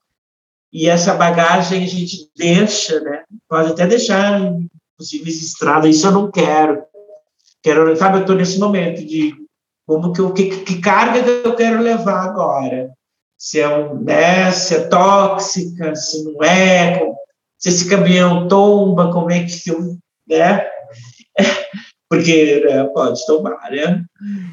e 0.71 0.87
essa 0.87 1.15
bagagem 1.15 1.83
a 1.83 1.87
gente 1.87 2.29
deixa, 2.37 2.99
né? 3.01 3.23
Pode 3.47 3.71
até 3.71 3.87
deixar 3.87 4.53
possíveis 4.97 5.41
estradas, 5.41 5.95
isso 5.95 6.07
eu 6.07 6.11
não 6.11 6.31
quero. 6.31 6.83
Quero, 7.63 7.95
sabe, 7.95 8.17
eu 8.17 8.21
estou 8.21 8.35
nesse 8.35 8.59
momento 8.59 9.03
de 9.05 9.33
como 9.87 10.13
que, 10.13 10.21
eu, 10.21 10.31
que, 10.31 10.63
que 10.63 10.79
carga 10.79 11.23
que 11.23 11.47
eu 11.47 11.55
quero 11.55 11.81
levar 11.81 12.23
agora. 12.23 12.91
Se 13.37 13.59
é, 13.59 13.67
um, 13.67 14.01
né, 14.01 14.51
se 14.51 14.75
é 14.75 14.81
tóxica, 14.81 15.95
se 15.95 16.23
não 16.23 16.43
é, 16.43 16.99
se 17.57 17.69
esse 17.69 17.89
caminhão 17.89 18.47
tomba, 18.47 19.11
como 19.11 19.31
é 19.31 19.45
que 19.45 19.69
eu, 19.69 19.97
né? 20.27 20.67
Porque 22.09 22.63
né, 22.65 22.83
pode 22.85 23.25
tombar, 23.25 23.71
né? 23.71 24.03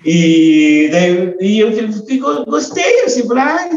E, 0.05 0.89
daí, 0.91 1.37
e 1.41 1.59
eu 1.59 1.73
fico, 2.07 2.45
gostei, 2.45 3.03
assim, 3.03 3.27
falei, 3.27 3.43
ah, 3.43 3.71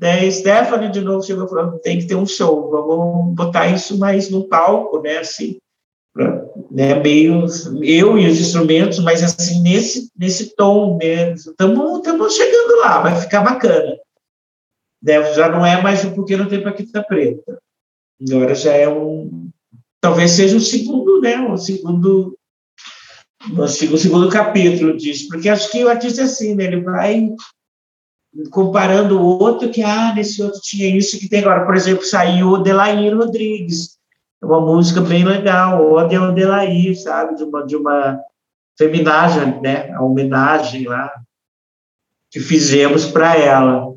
né, 0.00 0.30
Stephanie 0.30 0.90
de 0.90 1.00
novo 1.00 1.24
chegou 1.24 1.48
falando, 1.48 1.78
tem 1.80 1.98
que 1.98 2.06
ter 2.06 2.14
um 2.14 2.26
show, 2.26 2.70
vamos 2.70 3.34
botar 3.34 3.68
isso 3.68 3.98
mais 3.98 4.30
no 4.30 4.46
palco, 4.46 5.00
né, 5.00 5.18
assim, 5.18 5.58
né, 6.70 6.94
meio 6.94 7.46
eu 7.82 8.18
e 8.18 8.28
os 8.28 8.40
instrumentos, 8.40 8.98
mas 9.00 9.22
assim 9.22 9.62
nesse 9.62 10.10
nesse 10.16 10.54
tom 10.56 10.96
mesmo. 10.96 11.52
Estamos 11.52 12.34
chegando 12.34 12.80
lá, 12.80 13.02
vai 13.02 13.20
ficar 13.20 13.42
bacana. 13.42 13.96
Né, 15.02 15.34
já 15.34 15.48
não 15.48 15.64
é 15.64 15.80
mais 15.80 16.04
o 16.04 16.12
porque 16.12 16.36
não 16.36 16.48
tem 16.48 16.62
paquita 16.62 17.02
preta. 17.02 17.58
Agora 18.20 18.54
já 18.54 18.72
é 18.72 18.88
um 18.88 19.48
talvez 20.00 20.32
seja 20.32 20.56
o 20.56 20.60
segundo, 20.60 21.20
né, 21.20 21.38
o 21.40 21.56
segundo 21.56 22.36
o 23.56 23.68
segundo 23.68 24.28
capítulo 24.28 24.96
disso, 24.96 25.28
porque 25.28 25.48
acho 25.48 25.70
que 25.70 25.84
o 25.84 25.88
artista 25.88 26.22
é 26.22 26.24
assim, 26.24 26.54
né, 26.54 26.64
ele 26.64 26.80
vai 26.80 27.30
comparando 28.50 29.20
o 29.20 29.24
outro 29.24 29.70
que 29.70 29.82
ah, 29.82 30.14
nesse 30.14 30.42
outro 30.42 30.60
tinha 30.60 30.96
isso 30.96 31.18
que 31.18 31.28
tem 31.28 31.40
agora, 31.40 31.64
por 31.64 31.74
exemplo, 31.74 32.04
saiu 32.04 32.50
o 32.50 32.58
Delair 32.58 33.16
Rodrigues, 33.16 33.98
é 34.40 34.46
uma 34.46 34.60
música 34.60 35.00
bem 35.00 35.24
legal, 35.24 35.90
Ode 35.90 36.14
ao 36.14 36.32
Delair, 36.32 37.00
sabe? 37.00 37.34
De 37.34 37.42
uma, 37.42 37.66
de 37.66 37.76
uma 37.76 38.20
feminagem, 38.78 39.60
né? 39.60 39.90
A 39.92 40.02
homenagem 40.02 40.86
lá 40.86 41.12
que 42.30 42.40
fizemos 42.40 43.06
para 43.06 43.36
ela. 43.36 43.94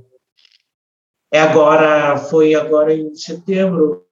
É 1.32 1.39
agora, 1.39 2.17
foi 2.17 2.56
agora 2.56 2.93
em 2.93 3.13
setembro, 3.15 4.06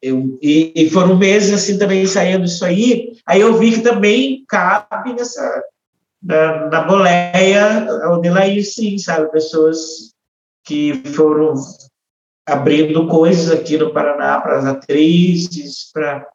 eu, 0.00 0.38
e, 0.40 0.72
e, 0.76 0.90
foram 0.90 1.16
meses 1.16 1.52
assim 1.52 1.78
também 1.78 2.06
saindo 2.06 2.44
isso 2.44 2.64
aí, 2.64 3.16
aí 3.26 3.40
eu 3.40 3.56
vi 3.56 3.72
que 3.72 3.80
também 3.80 4.44
cabe 4.46 5.14
nessa, 5.14 5.64
na, 6.24 6.68
na 6.68 6.80
boleia, 6.82 7.86
o 8.10 8.18
Delair, 8.18 8.64
sim, 8.64 8.96
sabe, 8.98 9.30
pessoas 9.30 10.12
que 10.64 10.94
foram 11.14 11.54
abrindo 12.46 13.06
coisas 13.06 13.50
aqui 13.50 13.76
no 13.76 13.92
Paraná 13.92 14.40
para 14.40 14.58
as 14.58 14.64
atrizes, 14.64 15.90
para 15.92 16.26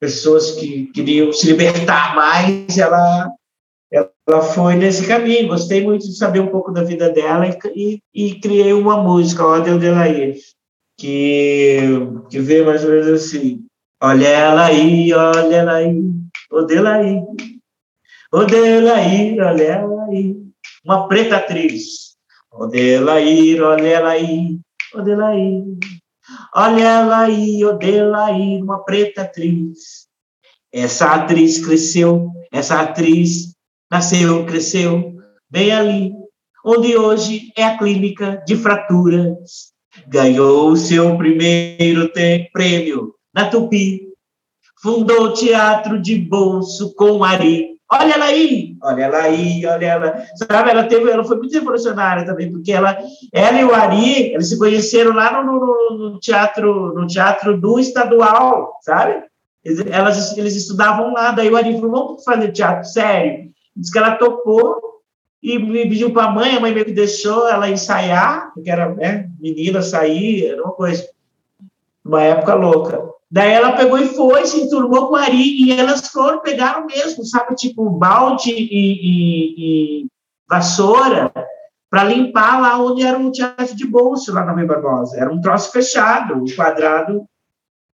pessoas 0.00 0.52
que 0.52 0.86
queriam 0.86 1.32
se 1.32 1.46
libertar 1.46 2.14
mais, 2.14 2.78
ela 2.78 3.30
ela 3.92 4.42
foi 4.42 4.74
nesse 4.74 5.06
caminho. 5.06 5.48
Gostei 5.48 5.84
muito 5.84 6.06
de 6.06 6.16
saber 6.16 6.40
um 6.40 6.48
pouco 6.48 6.72
da 6.72 6.82
vida 6.82 7.08
dela 7.10 7.46
e, 7.46 7.56
e, 7.74 8.00
e 8.12 8.40
criei 8.40 8.72
uma 8.72 9.00
música, 9.00 9.46
Odel 9.46 9.78
Delair, 9.78 10.36
que, 10.98 11.78
que 12.28 12.40
vê 12.40 12.64
mais 12.64 12.84
ou 12.84 12.90
menos 12.90 13.08
assim: 13.08 13.64
Olha 14.02 14.26
ela 14.26 14.66
aí, 14.66 15.12
olha 15.12 15.56
ela 15.56 15.74
aí, 15.74 16.02
o 16.50 16.62
Delair, 18.32 18.32
o 18.32 18.44
Delair, 18.44 19.40
olha 19.40 19.62
ela 19.62 20.04
aí, 20.06 20.36
uma 20.84 21.08
preta 21.08 21.36
atriz. 21.36 22.16
O 22.52 22.66
Delair, 22.66 23.62
olha 23.62 23.86
ela 23.86 24.10
aí, 24.10 24.58
Odelaí. 24.94 25.62
Olha 26.54 26.82
ela 26.82 27.18
aí, 27.20 27.64
Odelaí, 27.64 28.62
uma 28.62 28.84
preta 28.84 29.22
atriz. 29.22 30.06
Essa 30.72 31.14
atriz 31.14 31.64
cresceu, 31.64 32.30
essa 32.52 32.80
atriz 32.80 33.54
nasceu, 33.90 34.44
cresceu, 34.44 35.14
bem 35.48 35.72
ali, 35.72 36.12
onde 36.64 36.96
hoje 36.96 37.52
é 37.56 37.64
a 37.64 37.78
clínica 37.78 38.42
de 38.46 38.56
fraturas. 38.56 39.72
Ganhou 40.08 40.70
o 40.70 40.76
seu 40.76 41.16
primeiro 41.16 42.10
prêmio 42.52 43.14
na 43.32 43.48
Tupi. 43.48 44.08
Fundou 44.82 45.24
o 45.24 45.32
teatro 45.32 46.00
de 46.00 46.16
bolso 46.16 46.94
com 46.94 47.24
Ari 47.24 47.75
Olha 47.90 48.14
ela 48.14 48.24
aí, 48.24 48.76
olha 48.82 49.04
ela 49.04 49.18
aí, 49.18 49.64
olha 49.64 49.86
ela. 49.86 50.26
Sabe, 50.34 50.70
ela 50.70 50.84
teve, 50.84 51.08
ela 51.08 51.24
foi 51.24 51.36
muito 51.36 51.52
revolucionária 51.52 52.26
também, 52.26 52.50
porque 52.50 52.72
ela, 52.72 52.98
ela 53.32 53.60
e 53.60 53.64
o 53.64 53.72
Ari, 53.72 54.32
eles 54.32 54.48
se 54.48 54.58
conheceram 54.58 55.14
lá 55.14 55.42
no, 55.42 55.52
no, 55.52 56.10
no 56.10 56.18
teatro, 56.18 56.92
no 56.94 57.06
teatro 57.06 57.56
do 57.60 57.78
estadual, 57.78 58.72
sabe? 58.82 59.22
Elas, 59.90 60.36
eles 60.36 60.56
estudavam 60.56 61.12
lá, 61.12 61.30
daí 61.30 61.48
o 61.48 61.56
Ari 61.56 61.74
falou, 61.74 61.90
vamos 61.90 62.24
fazer 62.24 62.50
teatro 62.50 62.88
sério. 62.88 63.50
Diz 63.76 63.90
que 63.90 63.98
ela 63.98 64.16
topou 64.16 64.80
e 65.40 65.56
me 65.56 65.88
pediu 65.88 66.12
para 66.12 66.24
a 66.24 66.30
mãe, 66.30 66.56
a 66.56 66.60
mãe 66.60 66.72
meio 66.72 66.86
que 66.86 66.92
deixou 66.92 67.48
ela 67.48 67.70
ensaiar, 67.70 68.52
porque 68.52 68.68
era 68.68 68.92
né, 68.94 69.28
menina, 69.38 69.80
sair, 69.80 70.46
era 70.46 70.62
uma 70.62 70.72
coisa, 70.72 71.08
uma 72.04 72.20
época 72.20 72.54
louca. 72.54 73.15
Daí 73.30 73.52
ela 73.52 73.72
pegou 73.72 73.98
e 73.98 74.06
foi, 74.06 74.46
se 74.46 74.60
enturmou 74.60 75.08
com 75.08 75.16
a 75.16 75.22
Ari, 75.22 75.64
e 75.64 75.72
elas 75.72 76.08
foram, 76.08 76.40
pegaram 76.40 76.86
mesmo, 76.86 77.24
sabe, 77.24 77.56
tipo, 77.56 77.90
balde 77.90 78.52
e, 78.52 78.54
e, 78.54 80.02
e 80.02 80.06
vassoura 80.48 81.32
para 81.90 82.04
limpar 82.04 82.60
lá 82.60 82.78
onde 82.78 83.02
era 83.02 83.18
um 83.18 83.30
teatro 83.30 83.74
de 83.74 83.86
bolso, 83.86 84.32
lá 84.32 84.44
na 84.44 84.52
Rui 84.52 84.66
Barbosa. 84.66 85.18
Era 85.18 85.32
um 85.32 85.40
troço 85.40 85.72
fechado, 85.72 86.34
um 86.34 86.44
quadrado, 86.44 87.14
não 87.14 87.26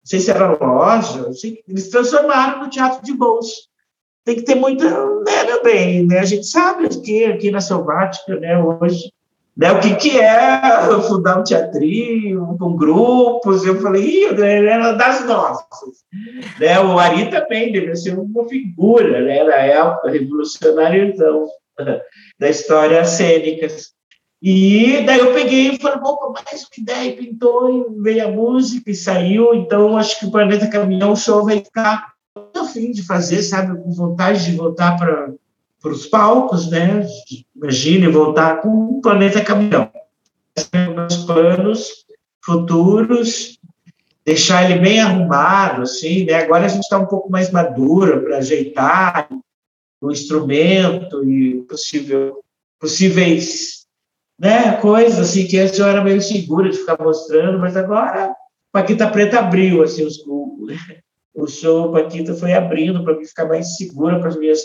sei 0.05 0.21
se 0.21 0.31
era 0.31 0.53
loja, 0.53 1.31
eles 1.69 1.89
transformaram 1.89 2.63
no 2.63 2.71
teatro 2.71 3.03
de 3.03 3.15
bolso. 3.15 3.69
Tem 4.25 4.37
que 4.37 4.43
ter 4.43 4.55
muito, 4.55 4.85
né, 4.85 5.45
meu 5.47 5.63
bem, 5.63 6.07
né? 6.07 6.19
A 6.19 6.25
gente 6.25 6.47
sabe 6.47 6.89
que 7.01 7.25
aqui 7.25 7.51
na 7.51 7.61
Selvática, 7.61 8.39
né, 8.39 8.57
hoje, 8.59 9.13
né, 9.57 9.71
o 9.73 9.81
que, 9.81 9.95
que 9.97 10.19
é 10.19 10.61
fundar 11.07 11.39
um 11.39 11.45
teatrinho 11.45 12.57
com 12.59 12.77
grupos. 12.77 13.65
Eu 13.65 13.81
falei, 13.81 14.03
Ih, 14.03 14.43
era 14.43 14.93
das 14.93 15.27
nossas. 15.27 16.05
Né, 16.59 16.81
o 16.81 16.99
Ari 16.99 17.31
também 17.31 17.71
deve 17.71 17.95
ser 17.97 18.19
uma 18.19 18.49
figura 18.49 19.21
né, 19.23 19.45
na 19.45 19.57
época, 19.57 20.11
revolucionária 20.11 21.05
então, 21.05 21.47
da 22.39 22.49
história 22.49 23.05
cênica. 23.05 23.69
E 24.45 25.05
daí 25.07 25.21
eu 25.21 25.33
peguei 25.33 25.71
e 25.71 25.79
falei, 25.79 26.01
opa, 26.03 26.43
mais 26.45 26.63
uma 26.63 26.83
ideia, 26.83 27.17
pintou, 27.17 27.71
e 27.71 28.03
veio 28.03 28.27
a 28.27 28.31
música 28.31 28.91
e 28.91 28.95
saiu. 28.95 29.55
Então, 29.55 29.97
acho 29.97 30.19
que 30.19 30.27
o 30.27 30.33
Planeta 30.33 30.67
Caminhão, 30.67 31.13
o 31.13 31.17
show 31.17 31.45
vai 31.45 31.61
ficar 31.61 32.13
a 32.57 32.65
fim 32.65 32.91
de 32.91 33.07
fazer, 33.07 33.41
sabe, 33.43 33.81
com 33.81 33.93
vontade 33.93 34.45
de 34.45 34.57
voltar 34.57 34.99
para 34.99 35.33
os 35.85 36.07
palcos, 36.07 36.69
né? 36.69 37.07
Imagine 37.63 38.09
voltar 38.09 38.61
com 38.61 38.69
o 38.69 39.01
planeta 39.01 39.41
caminhão. 39.41 39.89
Meus 40.75 41.17
planos 41.25 42.05
futuros, 42.45 43.57
deixar 44.25 44.69
ele 44.69 44.81
bem 44.81 45.01
arrumado, 45.01 45.83
assim, 45.83 46.25
né? 46.25 46.35
Agora 46.35 46.65
a 46.65 46.69
gente 46.69 46.83
está 46.83 46.99
um 46.99 47.07
pouco 47.07 47.31
mais 47.31 47.53
madura 47.53 48.21
para 48.21 48.39
ajeitar 48.39 49.29
o 50.01 50.11
instrumento 50.11 51.23
e 51.25 51.63
possível, 51.63 52.41
possíveis, 52.81 53.87
né? 54.37 54.73
Coisas 54.79 55.21
assim 55.21 55.47
que 55.47 55.59
antes 55.59 55.79
eu 55.79 55.87
era 55.87 56.03
meio 56.03 56.21
segura 56.21 56.69
de 56.69 56.79
ficar 56.79 56.99
mostrando, 57.01 57.61
mas 57.61 57.77
agora 57.77 58.35
Paquita 58.73 59.09
Preta 59.09 59.39
abriu 59.39 59.85
assim 59.85 60.05
os 60.05 60.19
né? 60.67 60.99
o 61.33 61.47
show 61.47 61.93
Paquita 61.93 62.35
foi 62.35 62.55
abrindo 62.55 63.05
para 63.05 63.17
ficar 63.25 63.47
mais 63.47 63.77
segura 63.77 64.19
para 64.19 64.31
as 64.31 64.37
minhas 64.37 64.61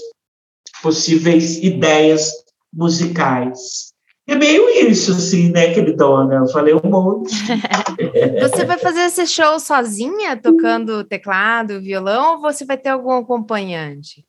possíveis 0.81 1.57
ideias 1.57 2.46
musicais. 2.73 3.93
É 4.27 4.35
meio 4.35 4.69
isso, 4.69 5.13
assim, 5.13 5.51
né, 5.51 5.73
queridona? 5.73 6.35
Eu 6.35 6.47
falei 6.47 6.73
um 6.73 6.81
monte. 6.83 7.33
você 8.41 8.65
vai 8.65 8.77
fazer 8.77 9.01
esse 9.05 9.25
show 9.25 9.57
sozinha, 9.57 10.35
tocando 10.35 11.03
teclado, 11.05 11.79
violão, 11.79 12.33
ou 12.33 12.41
você 12.41 12.65
vai 12.65 12.77
ter 12.77 12.89
algum 12.89 13.13
acompanhante? 13.13 14.25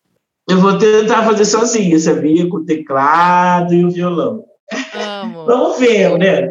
Eu 0.48 0.60
vou 0.60 0.78
tentar 0.78 1.24
fazer 1.24 1.44
sozinha, 1.44 1.98
sabia? 1.98 2.48
Com 2.48 2.58
o 2.58 2.64
teclado 2.64 3.74
e 3.74 3.84
o 3.84 3.90
violão. 3.90 4.44
Amo. 4.94 5.44
Vamos 5.44 5.78
ver, 5.78 6.16
né? 6.16 6.48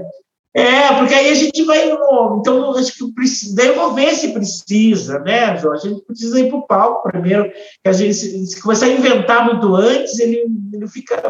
É, 0.54 0.93
porque 0.97 1.13
aí 1.13 1.30
a 1.30 1.36
gente 1.36 1.63
vai. 1.63 1.88
Então, 1.88 2.71
acho 2.71 2.97
que 2.97 3.13
precisa, 3.13 3.56
daí 3.56 3.67
eu 3.67 3.76
vou 3.76 3.93
ver 3.93 4.13
se 4.13 4.34
precisa, 4.34 5.19
né, 5.19 5.56
Jorge? 5.58 5.88
A 5.88 5.89
gente 5.91 6.06
precisa 6.06 6.39
ir 6.39 6.50
para 6.50 6.58
o 6.58 6.67
palco 6.67 7.10
primeiro, 7.10 7.50
que 7.52 7.89
a 7.89 7.93
gente, 7.93 8.13
se 8.13 8.60
começar 8.62 8.88
a 8.88 8.89
inventar 8.89 9.45
muito 9.45 9.76
antes, 9.76 10.19
ele, 10.19 10.45
ele 10.73 10.88
fica 10.88 11.21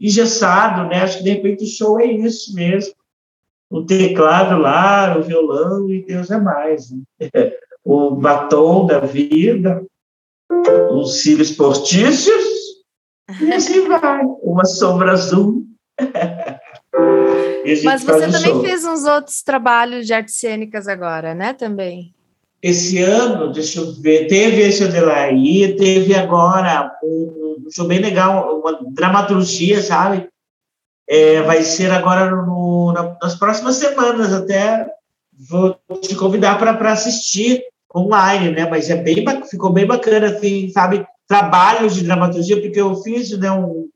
engessado, 0.00 0.88
né? 0.88 1.02
Acho 1.02 1.18
que 1.18 1.24
de 1.24 1.30
repente 1.30 1.64
o 1.64 1.68
show 1.68 2.00
é 2.00 2.06
isso 2.06 2.54
mesmo. 2.54 2.94
O 3.70 3.84
teclado 3.84 4.60
lá, 4.60 5.16
o 5.18 5.22
violão 5.22 5.90
e 5.90 6.04
Deus 6.04 6.30
é 6.30 6.38
mais. 6.38 6.90
Né? 6.90 7.02
O 7.88 8.16
batom 8.16 8.84
da 8.84 8.98
vida, 8.98 9.80
os 10.90 11.22
cílios 11.22 11.52
portícios, 11.52 12.44
e 13.40 13.52
assim 13.52 13.86
vai. 13.88 14.24
Uma 14.42 14.64
sombra 14.64 15.12
azul. 15.12 15.64
Mas 17.84 18.02
você 18.02 18.26
também 18.26 18.52
show. 18.52 18.60
fez 18.60 18.84
uns 18.84 19.04
outros 19.04 19.42
trabalhos 19.42 20.04
de 20.06 20.14
artes 20.14 20.36
cênicas 20.36 20.88
agora, 20.88 21.32
né? 21.32 21.52
Também. 21.52 22.12
Esse 22.62 22.98
ano, 22.98 23.52
deixa 23.52 23.80
eu 23.80 23.92
ver, 23.92 24.26
teve 24.26 24.62
esse 24.62 24.82
Adelaí, 24.82 25.76
teve 25.76 26.14
agora 26.14 26.96
um, 27.02 27.56
um 27.66 27.70
show 27.70 27.86
bem 27.86 28.00
legal, 28.00 28.58
uma 28.58 28.78
dramaturgia, 28.92 29.82
sabe? 29.82 30.28
É, 31.08 31.42
vai 31.42 31.62
ser 31.62 31.90
agora 31.92 32.30
no, 32.30 32.92
na, 32.92 33.16
nas 33.22 33.34
próximas 33.36 33.76
semanas, 33.76 34.32
até 34.32 34.90
vou 35.48 35.78
te 36.00 36.14
convidar 36.16 36.58
para 36.58 36.92
assistir 36.92 37.62
online, 37.94 38.50
né? 38.50 38.68
Mas 38.68 38.90
é 38.90 38.96
bem, 38.96 39.24
ficou 39.48 39.72
bem 39.72 39.86
bacana, 39.86 40.28
assim, 40.28 40.70
sabe? 40.70 41.06
Trabalhos 41.28 41.94
de 41.94 42.04
dramaturgia, 42.04 42.60
porque 42.60 42.80
eu 42.80 42.94
fiz, 42.96 43.36
né, 43.38 43.50
um, 43.52 43.88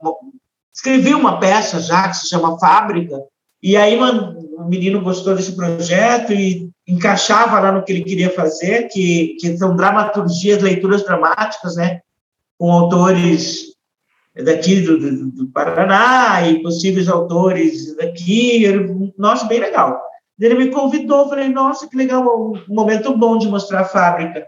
escrevi 0.74 1.14
uma 1.14 1.38
peça 1.38 1.80
já 1.80 2.08
que 2.08 2.16
se 2.16 2.28
chama 2.28 2.58
Fábrica, 2.58 3.20
e 3.62 3.76
aí 3.76 3.98
o 3.98 4.64
menino 4.64 5.00
gostou 5.02 5.34
desse 5.34 5.52
projeto 5.52 6.32
e 6.32 6.70
encaixava 6.90 7.58
lá 7.60 7.72
no 7.72 7.84
que 7.84 7.92
ele 7.92 8.04
queria 8.04 8.30
fazer, 8.30 8.88
que, 8.88 9.36
que 9.40 9.56
são 9.56 9.76
dramaturgias, 9.76 10.62
leituras 10.62 11.04
dramáticas, 11.04 11.76
né? 11.76 12.00
Com 12.58 12.70
autores 12.70 13.70
daqui 14.44 14.80
do, 14.80 14.98
do, 14.98 15.30
do 15.30 15.46
Paraná 15.48 16.46
e 16.48 16.62
possíveis 16.62 17.08
autores 17.08 17.96
daqui. 17.96 18.64
Nossa, 19.16 19.46
bem 19.46 19.60
legal. 19.60 20.00
Ele 20.38 20.54
me 20.54 20.70
convidou, 20.70 21.28
falei, 21.28 21.48
nossa, 21.48 21.86
que 21.86 21.96
legal, 21.96 22.24
um 22.50 22.74
momento 22.74 23.16
bom 23.16 23.36
de 23.36 23.46
mostrar 23.46 23.80
a 23.80 23.84
fábrica. 23.84 24.46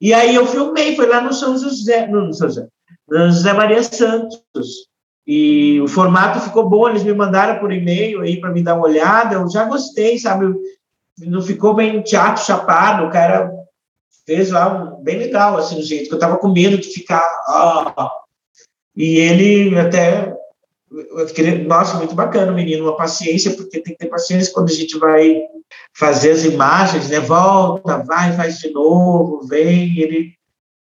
E 0.00 0.12
aí 0.12 0.34
eu 0.34 0.46
filmei, 0.46 0.94
foi 0.94 1.06
lá 1.06 1.20
no 1.20 1.32
São 1.32 1.56
José, 1.56 2.06
no 2.06 2.32
São 2.34 2.48
José, 2.48 2.68
no 3.08 3.30
José 3.30 3.52
Maria 3.52 3.82
Santos. 3.82 4.90
E 5.26 5.80
o 5.80 5.86
formato 5.86 6.40
ficou 6.40 6.68
bom, 6.68 6.88
eles 6.88 7.04
me 7.04 7.14
mandaram 7.14 7.60
por 7.60 7.72
e-mail 7.72 8.20
aí 8.20 8.40
para 8.40 8.50
me 8.50 8.62
dar 8.62 8.74
uma 8.74 8.86
olhada. 8.86 9.36
Eu 9.36 9.48
já 9.48 9.64
gostei, 9.64 10.18
sabe? 10.18 10.52
Não 11.18 11.42
ficou 11.42 11.74
bem 11.74 12.02
teatro 12.02 12.44
chapado, 12.44 13.04
o 13.04 13.10
cara 13.10 13.50
fez 14.26 14.50
lá 14.50 14.72
um, 14.72 15.02
bem 15.02 15.18
legal, 15.18 15.56
assim, 15.56 15.76
do 15.76 15.82
jeito 15.82 16.08
que 16.08 16.12
eu 16.12 16.16
estava 16.16 16.38
com 16.38 16.48
medo 16.48 16.78
de 16.78 16.88
ficar. 16.88 17.22
Ah. 17.48 18.10
E 18.96 19.16
ele 19.16 19.78
até. 19.78 20.34
Nossa, 21.66 21.96
muito 21.96 22.14
bacana, 22.14 22.52
menino, 22.52 22.84
uma 22.84 22.96
paciência, 22.96 23.52
porque 23.52 23.80
tem 23.80 23.94
que 23.94 23.98
ter 23.98 24.10
paciência 24.10 24.52
quando 24.52 24.68
a 24.68 24.74
gente 24.74 24.98
vai 24.98 25.40
fazer 25.94 26.32
as 26.32 26.44
imagens, 26.44 27.08
né? 27.08 27.18
Volta, 27.18 28.04
vai, 28.04 28.32
faz 28.36 28.58
de 28.58 28.70
novo, 28.70 29.46
vem. 29.46 29.98
Ele 29.98 30.34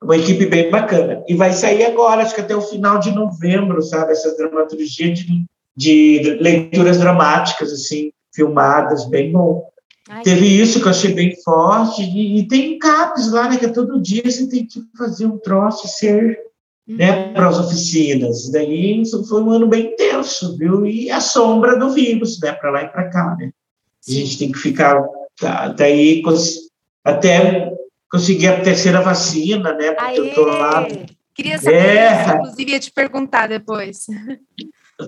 uma 0.04 0.18
equipe 0.18 0.46
bem 0.48 0.70
bacana. 0.70 1.24
E 1.28 1.36
vai 1.36 1.54
sair 1.54 1.86
agora, 1.86 2.24
acho 2.24 2.34
que 2.34 2.42
até 2.42 2.56
o 2.56 2.62
final 2.62 3.00
de 3.00 3.12
novembro, 3.12 3.82
sabe? 3.82 4.12
Essa 4.12 4.36
dramaturgia 4.36 5.14
de, 5.14 5.46
de 5.78 6.38
leituras 6.42 6.98
dramáticas, 6.98 7.72
assim, 7.72 8.12
filmadas, 8.34 9.08
bem 9.08 9.32
bom. 9.32 9.71
Ai, 10.12 10.24
Teve 10.24 10.46
isso 10.46 10.82
que 10.82 10.88
eu 10.88 10.92
achei 10.92 11.14
bem 11.14 11.42
forte. 11.42 12.02
E, 12.02 12.40
e, 12.40 12.48
tem 12.48 12.78
CAPES 12.78 13.32
lá, 13.32 13.50
né? 13.50 13.56
Que 13.56 13.68
é 13.68 13.70
todo 13.70 14.02
dia 14.02 14.30
você 14.30 14.46
tem 14.46 14.66
que 14.66 14.84
fazer 14.98 15.26
um 15.26 15.38
troço 15.38 15.88
ser 15.88 16.38
uhum. 16.86 16.98
né, 16.98 17.32
para 17.32 17.48
as 17.48 17.58
oficinas. 17.58 18.52
Daí 18.52 19.04
foi 19.30 19.42
um 19.42 19.52
ano 19.52 19.68
bem 19.68 19.94
intenso, 19.94 20.58
viu? 20.58 20.86
E 20.86 21.10
a 21.10 21.22
sombra 21.22 21.80
do 21.80 21.92
vírus, 21.92 22.42
né? 22.42 22.52
Para 22.52 22.72
lá 22.72 22.84
e 22.84 22.90
para 22.90 23.10
cá, 23.10 23.38
né? 23.40 23.52
A 24.06 24.12
gente 24.12 24.38
tem 24.38 24.52
que 24.52 24.60
ficar. 24.60 25.02
Tá, 25.40 25.70
daí 25.70 26.22
até 27.06 27.74
consegui 28.12 28.48
a 28.48 28.62
terceira 28.62 29.00
vacina, 29.00 29.74
né? 29.74 29.92
Porque 29.92 30.20
Aê! 30.20 30.30
eu 30.30 30.34
tô 30.34 30.44
lá. 30.44 30.86
Queria 31.34 31.58
saber 31.58 31.78
é. 31.78 32.22
isso, 32.22 32.36
inclusive 32.36 32.72
ia 32.72 32.80
te 32.82 32.92
perguntar 32.92 33.48
depois. 33.48 34.06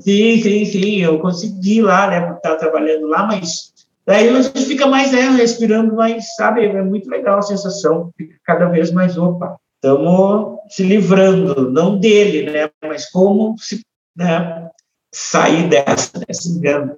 Sim, 0.02 0.42
sim, 0.42 0.66
sim, 0.66 1.02
eu 1.02 1.20
consegui 1.20 1.82
lá, 1.82 2.10
né? 2.10 2.22
Porque 2.22 2.38
estava 2.38 2.58
trabalhando 2.58 3.06
lá, 3.06 3.28
mas 3.28 3.73
daí 4.06 4.30
a 4.30 4.42
gente 4.42 4.66
fica 4.66 4.86
mais, 4.88 5.12
né, 5.12 5.30
respirando 5.30 5.96
mais, 5.96 6.36
sabe? 6.36 6.66
É 6.66 6.82
muito 6.82 7.10
legal 7.10 7.40
a 7.40 7.44
sensação, 7.44 8.12
fica 8.18 8.36
cada 8.44 8.66
vez 8.68 8.92
mais, 8.92 9.18
opa, 9.18 9.58
estamos 9.76 10.60
se 10.70 10.84
livrando, 10.84 11.70
não 11.72 11.98
dele, 11.98 12.50
né? 12.50 12.70
Mas 12.82 13.10
como 13.10 13.56
se, 13.58 13.82
né, 14.16 14.70
sair 15.14 15.70
dessa, 15.70 16.18
né? 16.18 16.34
Se 16.34 16.50
engano, 16.50 16.98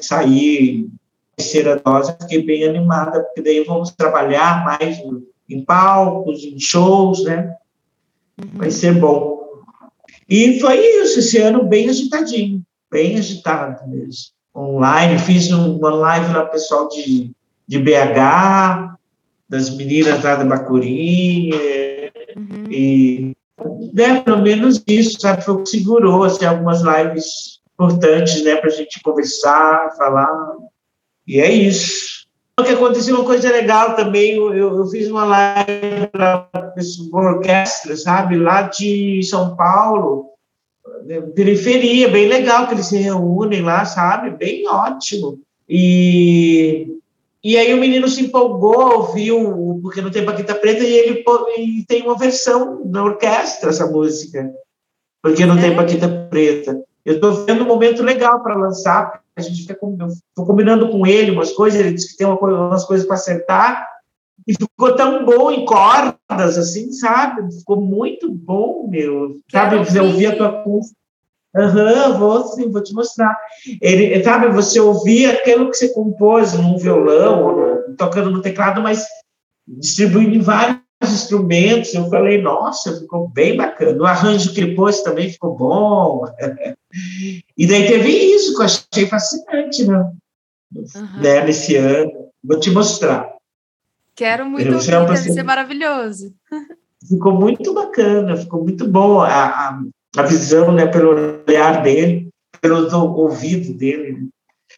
sair 0.00 0.88
terceira 1.36 1.80
dose, 1.84 2.14
fiquei 2.20 2.42
bem 2.44 2.64
animada, 2.64 3.22
porque 3.22 3.42
daí 3.42 3.64
vamos 3.64 3.90
trabalhar 3.90 4.64
mais 4.64 4.98
em 5.48 5.64
palcos, 5.64 6.44
em 6.44 6.58
shows, 6.58 7.24
né? 7.24 7.56
Uhum. 8.38 8.50
Vai 8.54 8.70
ser 8.70 8.94
bom. 8.94 9.34
E 10.28 10.58
foi 10.60 10.78
isso, 10.78 11.18
esse 11.18 11.38
ano 11.38 11.64
bem 11.64 11.88
agitadinho, 11.88 12.62
bem 12.90 13.18
agitado 13.18 13.88
mesmo. 13.88 14.33
Online, 14.54 15.18
fiz 15.18 15.50
uma 15.50 15.90
live 15.90 16.32
lá 16.32 16.46
pessoal 16.46 16.88
de, 16.88 17.32
de 17.66 17.78
BH, 17.78 18.96
das 19.48 19.70
meninas 19.76 20.22
lá 20.22 20.36
da 20.36 20.44
Bacuri, 20.44 21.50
uhum. 22.36 22.70
e 22.70 23.36
né, 23.92 24.20
pelo 24.20 24.42
menos 24.42 24.82
isso, 24.86 25.20
sabe, 25.20 25.44
foi 25.44 25.54
o 25.54 25.62
que 25.62 25.70
segurou, 25.70 26.24
assim, 26.24 26.44
algumas 26.44 26.82
lives 26.82 27.60
importantes, 27.74 28.42
né, 28.44 28.56
para 28.56 28.68
a 28.68 28.72
gente 28.72 29.00
conversar, 29.02 29.94
falar, 29.96 30.56
e 31.26 31.40
é 31.40 31.50
isso 31.50 32.24
que 32.64 32.72
aconteceu 32.72 33.16
uma 33.16 33.24
coisa 33.24 33.50
legal 33.50 33.94
também, 33.94 34.36
eu, 34.36 34.54
eu 34.54 34.86
fiz 34.86 35.08
uma 35.08 35.24
live 35.24 36.06
para 36.10 36.48
uma 37.12 37.32
orquestra, 37.32 37.96
sabe, 37.96 38.36
lá 38.36 38.62
de 38.62 39.22
São 39.24 39.54
Paulo, 39.56 40.30
periferia, 41.34 42.08
bem 42.08 42.28
legal 42.28 42.66
que 42.66 42.74
eles 42.74 42.86
se 42.86 42.96
reúnem 42.96 43.62
lá, 43.62 43.84
sabe, 43.84 44.30
bem 44.30 44.66
ótimo. 44.68 45.38
E, 45.68 46.86
e 47.42 47.56
aí 47.56 47.72
o 47.74 47.80
menino 47.80 48.08
se 48.08 48.22
empolgou, 48.22 48.98
ouviu, 48.98 49.80
porque 49.82 50.00
não 50.00 50.10
tem 50.10 50.24
Paquita 50.24 50.54
Preta, 50.54 50.82
e 50.82 50.92
ele 50.92 51.24
e 51.58 51.84
tem 51.86 52.02
uma 52.02 52.16
versão 52.16 52.82
na 52.84 53.04
orquestra, 53.04 53.70
essa 53.70 53.86
música, 53.86 54.52
porque 55.22 55.46
não 55.46 55.58
é. 55.58 55.60
tem 55.60 55.76
Paquita 55.76 56.08
Preta. 56.30 56.80
Eu 57.04 57.16
estou 57.16 57.44
vendo 57.44 57.64
um 57.64 57.68
momento 57.68 58.02
legal 58.02 58.42
para 58.42 58.54
lançar, 58.54 59.20
a 59.36 59.40
gente 59.40 59.62
fica 59.62 59.78
combinando 60.34 60.88
com 60.88 61.06
ele 61.06 61.30
umas 61.30 61.52
coisas, 61.52 61.78
ele 61.78 61.92
disse 61.92 62.12
que 62.12 62.16
tem 62.16 62.26
uma, 62.26 62.38
umas 62.38 62.84
coisas 62.84 63.06
para 63.06 63.16
acertar, 63.16 63.93
e 64.46 64.52
ficou 64.52 64.94
tão 64.94 65.24
bom 65.24 65.50
em 65.50 65.64
cordas, 65.64 66.58
assim, 66.58 66.92
sabe? 66.92 67.50
Ficou 67.58 67.80
muito 67.80 68.30
bom, 68.30 68.86
meu. 68.88 69.36
Sabe, 69.50 69.76
eu 69.76 70.04
ouvi 70.04 70.26
a 70.26 70.36
tua 70.36 70.48
acústica. 70.48 70.96
Aham, 71.56 72.18
vou 72.18 72.44
sim, 72.48 72.70
vou 72.70 72.82
te 72.82 72.92
mostrar. 72.92 73.36
Ele, 73.80 74.22
sabe, 74.24 74.48
você 74.48 74.80
ouvia 74.80 75.32
aquilo 75.32 75.70
que 75.70 75.76
você 75.76 75.88
compôs 75.90 76.52
num 76.54 76.76
violão, 76.76 77.84
tocando 77.96 78.30
no 78.30 78.42
teclado, 78.42 78.82
mas 78.82 79.06
distribuindo 79.66 80.34
em 80.34 80.40
vários 80.40 80.80
instrumentos. 81.02 81.94
Eu 81.94 82.10
falei, 82.10 82.42
nossa, 82.42 82.98
ficou 82.98 83.28
bem 83.28 83.56
bacana. 83.56 84.02
O 84.02 84.06
arranjo 84.06 84.52
que 84.52 84.60
ele 84.60 84.74
pôs 84.74 85.00
também 85.02 85.30
ficou 85.30 85.56
bom. 85.56 86.24
E 87.58 87.66
daí 87.66 87.88
teve 87.88 88.08
isso 88.08 88.54
que 88.54 88.60
eu 88.60 88.66
achei 88.66 89.06
fascinante, 89.08 89.84
né? 89.84 90.12
Uhum. 90.72 91.20
né 91.20 91.44
nesse 91.44 91.74
ano. 91.74 92.28
Vou 92.44 92.60
te 92.60 92.70
mostrar. 92.70 93.33
Quero 94.14 94.46
muito 94.46 94.72
ouvir, 94.72 94.90
deve 94.90 95.12
assim, 95.12 95.32
ser 95.32 95.42
maravilhoso. 95.42 96.32
Ficou 97.08 97.34
muito 97.34 97.74
bacana, 97.74 98.36
ficou 98.36 98.62
muito 98.62 98.88
bom 98.88 99.20
a, 99.20 99.28
a, 99.28 99.82
a 100.16 100.22
visão, 100.22 100.72
né, 100.72 100.86
pelo 100.86 101.42
olhar 101.46 101.82
dele, 101.82 102.28
pelo 102.60 102.88
ouvido 103.18 103.74
dele. 103.74 104.12
Né? 104.12 104.28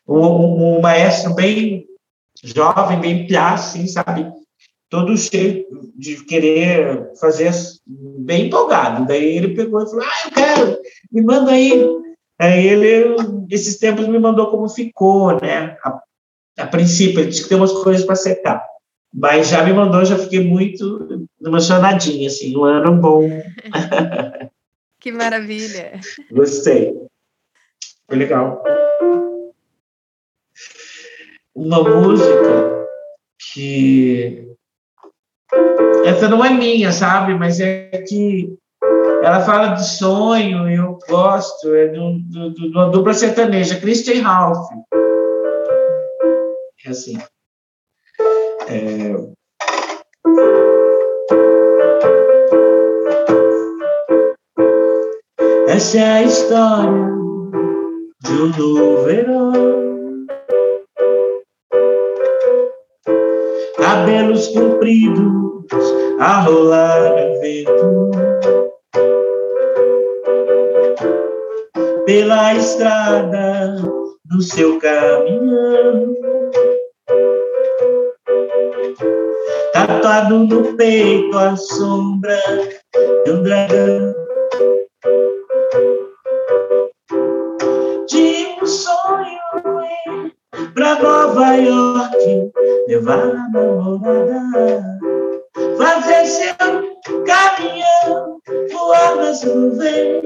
Um, 0.09 0.27
um, 0.27 0.77
um, 0.77 0.81
maestro 0.81 1.35
bem 1.35 1.87
jovem, 2.43 3.01
bem 3.01 3.27
piá, 3.27 3.55
assim, 3.55 3.87
sabe? 3.87 4.33
Todo 4.89 5.17
cheio 5.17 5.67
de 5.97 6.25
querer 6.25 7.13
fazer 7.21 7.53
bem 7.87 8.47
empolgado. 8.47 9.07
Daí 9.07 9.37
ele 9.37 9.55
pegou 9.55 9.83
e 9.83 9.87
falou: 9.87 10.05
Ah, 10.05 10.27
eu 10.27 10.31
quero, 10.33 10.79
me 11.13 11.23
manda 11.23 11.53
aí 11.53 11.97
Aí 12.39 12.67
ele, 12.67 13.17
esses 13.51 13.79
tempos, 13.79 14.07
me 14.07 14.19
mandou 14.19 14.51
como 14.51 14.69
ficou, 14.69 15.41
né? 15.41 15.77
A, 15.83 16.01
a 16.59 16.67
princípio, 16.67 17.21
ele 17.21 17.31
disse 17.31 17.45
que 17.45 17.49
tem 17.49 17.57
umas 17.57 17.73
coisas 17.73 18.05
para 18.05 18.13
acertar. 18.13 18.67
Mas 19.17 19.49
já 19.49 19.65
me 19.65 19.73
mandou, 19.73 20.05
já 20.05 20.19
fiquei 20.19 20.45
muito 20.45 21.27
emocionadinha, 21.43 22.27
assim, 22.27 22.55
um 22.55 22.65
ano 22.65 23.01
bom. 23.01 23.27
que 25.01 25.11
maravilha! 25.11 25.99
Gostei. 26.31 26.95
Foi 28.07 28.19
legal. 28.19 28.63
Uma 31.55 31.83
música 31.83 32.87
que. 33.55 34.55
Essa 36.05 36.29
não 36.29 36.45
é 36.45 36.51
minha, 36.51 36.93
sabe? 36.93 37.35
Mas 37.35 37.59
é 37.59 37.89
que 38.07 38.55
ela 39.23 39.41
fala 39.47 39.69
de 39.69 39.89
sonho, 39.89 40.69
eu 40.69 40.99
gosto, 41.09 41.75
é 41.75 41.89
de, 41.89 41.99
uma 42.69 42.91
dupla 42.91 43.15
sertaneja, 43.15 43.81
Christian 43.81 44.23
Ralph. 44.23 44.69
É 46.85 46.91
assim. 46.91 47.19
É... 48.69 49.15
Essa 55.69 55.99
é 55.99 56.03
a 56.03 56.23
história 56.23 57.17
de 58.23 58.33
um 58.33 58.47
novo 58.59 59.05
verão. 59.05 59.53
Cabelos 63.77 64.49
compridos 64.49 65.95
a 66.19 66.41
rolar 66.41 67.11
no 67.11 67.41
vento. 67.41 68.11
Pela 72.05 72.55
estrada 72.55 73.77
do 74.25 74.43
seu 74.43 74.79
caminhão. 74.81 76.36
Tatuado 79.73 80.39
no 80.39 80.77
peito 80.77 81.37
a 81.37 81.57
sombra 81.57 82.41
de 83.25 83.31
um 83.31 83.43
dragão. 83.43 84.15
Tinha 88.07 88.63
um 88.63 88.67
sonho 88.67 89.37
pra 90.75 91.03
Nova 91.03 91.55
York, 91.57 92.53
levar 92.89 93.19
a 93.19 93.49
namorada, 93.51 94.99
fazer 95.77 96.27
seu 96.27 96.55
caminhão, 97.25 98.41
voar 98.73 99.17
nas 99.17 99.43
nuvens. 99.43 100.23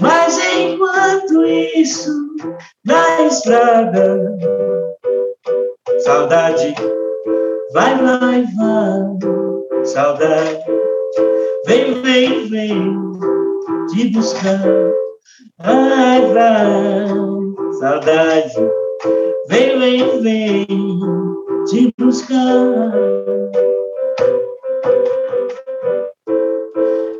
Mas 0.00 0.38
enquanto 0.56 1.44
isso, 1.44 2.12
na 2.84 3.26
estrada, 3.26 4.36
saudade 6.08 6.74
vai, 7.74 7.94
vai, 7.98 8.46
saudade, 9.84 10.64
vem, 11.66 12.00
vem, 12.00 12.48
vem 12.48 13.12
te 13.90 14.08
buscar, 14.08 14.58
vai, 15.58 16.20
vai, 16.32 17.06
saudade, 17.78 18.54
vem, 19.48 19.78
vem, 19.78 20.22
vem 20.22 20.66
te 21.66 21.92
buscar. 21.98 22.94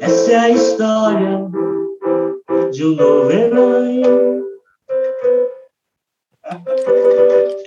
Essa 0.00 0.32
é 0.32 0.36
a 0.36 0.48
história 0.48 1.46
de 2.70 2.86
um 2.86 2.96
novo 2.96 3.30
herói. 3.30 4.02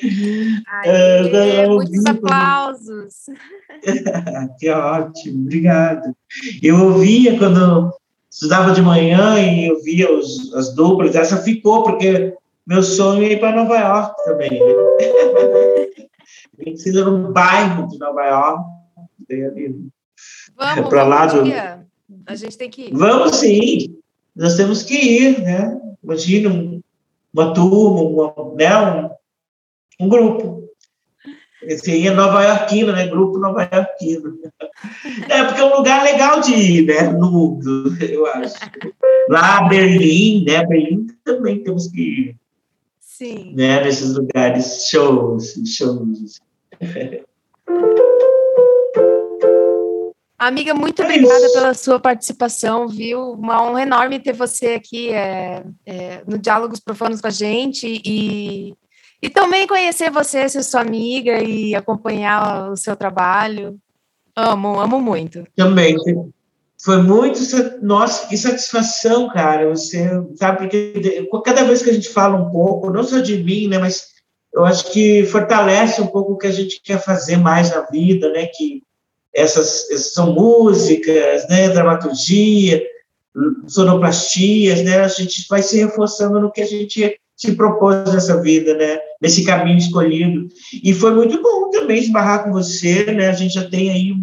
Aê, 0.89 1.67
muitos 1.67 2.05
aplausos. 2.05 3.25
que 4.59 4.69
ótimo, 4.69 5.41
obrigado. 5.43 6.15
Eu 6.61 6.83
ouvia 6.83 7.37
quando 7.37 7.93
estudava 8.29 8.71
de 8.71 8.81
manhã 8.81 9.39
e 9.39 9.67
eu 9.67 9.81
via 9.83 10.11
os, 10.11 10.53
as 10.53 10.73
duplas, 10.75 11.15
essa 11.15 11.37
ficou, 11.37 11.83
porque 11.83 12.35
meu 12.65 12.83
sonho 12.83 13.23
é 13.23 13.33
ir 13.33 13.39
para 13.39 13.55
Nova 13.55 13.77
York 13.77 14.23
também. 14.25 14.51
Né? 16.57 16.73
Precisa 16.73 17.03
num 17.03 17.31
bairro 17.31 17.87
de 17.87 17.97
Nova 17.97 18.23
York. 18.23 18.63
Vamos, 20.55 20.89
para 20.89 21.03
lá 21.03 21.25
do... 21.25 21.41
A 22.27 22.35
gente 22.35 22.57
tem 22.57 22.69
que 22.69 22.83
ir. 22.83 22.93
Vamos 22.93 23.37
sim 23.37 24.01
nós 24.35 24.55
temos 24.55 24.83
que 24.83 24.95
ir, 24.95 25.41
né? 25.41 25.79
Imagina 26.03 26.49
uma 27.33 27.53
turma, 27.53 28.01
uma, 28.01 28.55
né? 28.55 29.11
um, 29.99 30.05
um 30.05 30.09
grupo. 30.09 30.60
Esse 31.63 31.91
aí 31.91 32.07
é 32.07 32.11
Nova 32.11 32.43
Yorkino, 32.43 32.91
né? 32.91 33.07
Grupo 33.07 33.37
Nova 33.37 33.69
Yorkino. 33.71 34.39
É, 35.29 35.43
porque 35.43 35.61
é 35.61 35.65
um 35.65 35.77
lugar 35.77 36.03
legal 36.03 36.41
de 36.41 36.53
ir, 36.53 36.85
né? 36.85 37.03
No 37.11 37.31
mundo, 37.31 37.95
eu 38.03 38.25
acho. 38.25 38.55
Lá, 39.29 39.67
Berlim, 39.67 40.43
né? 40.45 40.65
Berlim 40.65 41.07
também 41.23 41.63
temos 41.63 41.87
que 41.87 42.01
ir. 42.01 42.35
Sim. 42.99 43.53
Né? 43.55 43.83
Nesses 43.83 44.15
lugares, 44.15 44.87
shows, 44.89 45.53
shows. 45.65 46.41
Amiga, 50.41 50.73
muito 50.73 51.03
é 51.03 51.05
obrigada 51.05 51.45
isso. 51.45 51.53
pela 51.53 51.73
sua 51.75 51.99
participação, 51.99 52.87
viu? 52.87 53.33
Uma 53.33 53.61
honra 53.61 53.83
enorme 53.83 54.19
ter 54.19 54.33
você 54.33 54.69
aqui 54.69 55.09
é, 55.09 55.63
é, 55.85 56.23
no 56.25 56.39
Diálogos 56.39 56.79
Profanos 56.79 57.21
com 57.21 57.27
a 57.27 57.31
gente 57.31 58.01
e, 58.03 58.73
e 59.21 59.29
também 59.29 59.67
conhecer 59.67 60.09
você, 60.09 60.49
ser 60.49 60.63
sua 60.63 60.81
amiga 60.81 61.41
e 61.43 61.75
acompanhar 61.75 62.71
o 62.71 62.75
seu 62.75 62.95
trabalho. 62.95 63.77
Amo, 64.35 64.79
amo 64.79 64.99
muito. 64.99 65.43
Também. 65.55 65.95
Foi 66.83 67.01
muito. 67.01 67.39
Nossa, 67.81 68.27
que 68.27 68.35
satisfação, 68.35 69.29
cara. 69.29 69.69
Você 69.69 70.09
sabe, 70.35 70.59
porque 70.59 71.27
cada 71.45 71.63
vez 71.63 71.83
que 71.83 71.91
a 71.91 71.93
gente 71.93 72.09
fala 72.09 72.35
um 72.35 72.49
pouco, 72.49 72.89
não 72.89 73.03
só 73.03 73.19
de 73.19 73.43
mim, 73.43 73.67
né, 73.67 73.77
mas 73.77 74.07
eu 74.53 74.65
acho 74.65 74.91
que 74.91 75.23
fortalece 75.25 76.01
um 76.01 76.07
pouco 76.07 76.33
o 76.33 76.37
que 76.37 76.47
a 76.47 76.51
gente 76.51 76.81
quer 76.83 76.99
fazer 76.99 77.37
mais 77.37 77.69
na 77.69 77.81
vida, 77.81 78.31
né? 78.31 78.47
Que 78.47 78.81
essas, 79.33 79.89
essas 79.91 80.13
são 80.13 80.33
músicas, 80.33 81.47
né, 81.47 81.69
dramaturgia, 81.69 82.83
sonoplastias, 83.67 84.83
né, 84.83 84.99
a 84.99 85.07
gente 85.07 85.45
vai 85.49 85.61
se 85.63 85.77
reforçando 85.77 86.39
no 86.39 86.51
que 86.51 86.61
a 86.61 86.65
gente 86.65 87.17
se 87.41 87.53
propôs 87.55 88.13
nessa 88.13 88.39
vida, 88.39 88.75
né, 88.75 88.99
nesse 89.19 89.43
caminho 89.43 89.77
escolhido. 89.77 90.47
E 90.83 90.93
foi 90.93 91.13
muito 91.13 91.41
bom 91.41 91.69
também 91.71 91.97
esbarrar 91.97 92.43
com 92.43 92.51
você, 92.51 93.05
né, 93.05 93.29
a 93.29 93.33
gente 93.33 93.55
já 93.55 93.67
tem 93.67 93.89
aí 93.89 94.13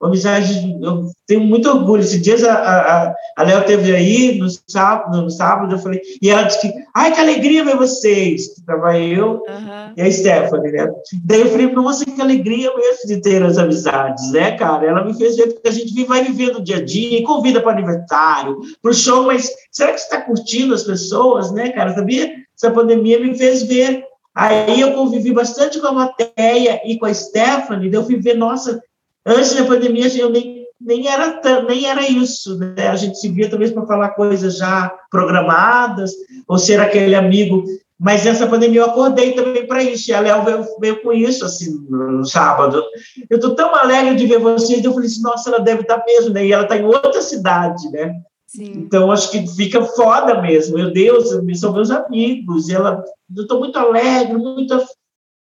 uma 0.00 0.10
amizade, 0.10 0.78
eu 0.80 1.10
tenho 1.26 1.40
muito 1.40 1.68
orgulho. 1.68 2.02
Esses 2.02 2.22
dias 2.22 2.44
a, 2.44 2.54
a, 2.54 3.14
a 3.36 3.42
Léo 3.42 3.64
teve 3.64 3.92
aí, 3.92 4.38
no 4.38 4.46
sábado, 4.68 5.22
no 5.22 5.30
sábado, 5.30 5.74
eu 5.74 5.78
falei, 5.78 6.00
e 6.22 6.30
ela 6.30 6.42
disse 6.42 6.60
que, 6.60 6.72
ai, 6.94 7.12
que 7.12 7.18
alegria 7.18 7.64
ver 7.64 7.76
vocês. 7.76 8.42
Estava 8.58 8.96
eu 8.96 9.42
uhum. 9.48 9.92
e 9.96 10.02
a 10.02 10.12
Stephanie, 10.12 10.70
né? 10.70 10.88
Daí 11.24 11.40
eu 11.40 11.50
falei, 11.50 11.72
nossa, 11.72 12.04
que 12.04 12.20
alegria 12.20 12.70
mesmo 12.76 13.08
de 13.08 13.20
ter 13.20 13.42
as 13.42 13.58
amizades, 13.58 14.30
né, 14.30 14.52
cara? 14.52 14.86
Ela 14.86 15.04
me 15.04 15.14
fez 15.14 15.36
ver 15.36 15.60
que 15.60 15.68
a 15.68 15.72
gente 15.72 16.04
vai 16.04 16.22
vivendo 16.22 16.58
o 16.58 16.62
dia 16.62 16.76
a 16.76 16.84
dia, 16.84 17.18
e 17.18 17.24
convida 17.24 17.60
para 17.60 17.72
aniversário, 17.72 18.56
para 18.80 18.90
o 18.92 18.94
show, 18.94 19.24
mas 19.24 19.50
será 19.72 19.92
que 19.92 19.98
você 19.98 20.04
está 20.04 20.20
curtindo 20.20 20.74
as 20.74 20.84
pessoas, 20.84 21.50
né, 21.50 21.70
cara? 21.70 21.92
Sabia? 21.92 22.30
Essa 22.60 22.70
pandemia 22.72 23.20
me 23.20 23.36
fez 23.36 23.62
ver. 23.62 24.04
Aí 24.34 24.80
eu 24.80 24.92
convivi 24.92 25.32
bastante 25.32 25.80
com 25.80 25.86
a 25.86 25.92
Matéia 25.92 26.80
e 26.84 26.98
com 26.98 27.06
a 27.06 27.14
Stephanie, 27.14 27.92
eu 27.92 28.04
fui 28.04 28.16
ver, 28.16 28.34
nossa, 28.34 28.80
Antes 29.28 29.54
da 29.54 29.64
pandemia, 29.66 30.08
eu 30.16 30.30
nem, 30.30 30.64
nem, 30.80 31.06
era, 31.06 31.38
nem 31.68 31.86
era 31.86 32.08
isso, 32.08 32.56
né? 32.56 32.88
A 32.88 32.96
gente 32.96 33.18
se 33.18 33.28
via 33.28 33.50
talvez 33.50 33.70
para 33.70 33.86
falar 33.86 34.10
coisas 34.10 34.56
já 34.56 34.90
programadas, 35.10 36.12
ou 36.48 36.56
ser 36.56 36.80
aquele 36.80 37.14
amigo. 37.14 37.62
Mas 38.00 38.24
nessa 38.24 38.46
pandemia 38.46 38.80
eu 38.80 38.86
acordei 38.86 39.32
também 39.32 39.66
para 39.66 39.82
isso, 39.82 40.10
e 40.10 40.14
a 40.14 40.20
Léo 40.20 40.44
veio, 40.44 40.66
veio, 40.80 41.02
com 41.02 41.12
isso, 41.12 41.44
assim, 41.44 41.78
no 41.90 42.24
sábado. 42.24 42.82
Eu 43.28 43.36
estou 43.36 43.54
tão 43.54 43.74
alegre 43.74 44.14
de 44.14 44.26
ver 44.26 44.38
vocês, 44.38 44.82
eu 44.82 44.94
falei 44.94 45.08
assim, 45.08 45.20
nossa, 45.20 45.50
ela 45.50 45.60
deve 45.60 45.82
estar 45.82 45.98
tá 45.98 46.04
mesmo, 46.06 46.32
né? 46.32 46.46
E 46.46 46.52
ela 46.52 46.62
está 46.62 46.78
em 46.78 46.84
outra 46.84 47.20
cidade, 47.20 47.90
né? 47.90 48.14
Sim. 48.48 48.72
Então, 48.76 49.12
acho 49.12 49.30
que 49.30 49.46
fica 49.46 49.84
foda 49.84 50.40
mesmo. 50.40 50.76
Meu 50.76 50.90
Deus, 50.90 51.28
são 51.60 51.72
meus 51.72 51.90
amigos. 51.90 52.68
E 52.68 52.74
ela, 52.74 53.04
eu 53.36 53.42
estou 53.42 53.58
muito 53.58 53.78
alegre, 53.78 54.36
muito. 54.36 54.74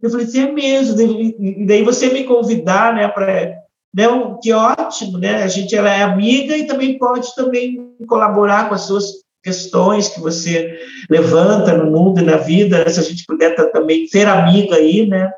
Eu 0.02 0.10
falei 0.10 0.26
assim, 0.26 0.42
é 0.42 0.52
mesmo. 0.52 1.02
E 1.02 1.66
daí 1.66 1.84
você 1.84 2.10
me 2.12 2.24
convidar, 2.24 2.96
né, 2.96 3.08
para 3.10 3.62
né, 3.94 4.08
que 4.42 4.52
ótimo, 4.54 5.18
né? 5.18 5.44
A 5.44 5.48
gente 5.48 5.76
ela 5.76 5.90
é 5.90 6.02
amiga 6.02 6.58
e 6.58 6.66
também 6.66 6.98
pode 6.98 7.36
também 7.36 7.94
colaborar 8.08 8.68
com 8.68 8.76
as 8.76 8.82
suas 8.82 9.06
questões 9.44 10.08
que 10.08 10.22
você 10.22 10.80
levanta 11.10 11.78
no 11.78 11.92
mundo 11.92 12.22
e 12.22 12.24
na 12.24 12.38
vida, 12.38 12.90
se 12.90 13.00
a 13.00 13.04
gente 13.04 13.26
puder 13.26 13.54
também 13.72 14.08
ser 14.08 14.28
amiga 14.28 14.78
aí, 14.78 15.06
né? 15.06 15.30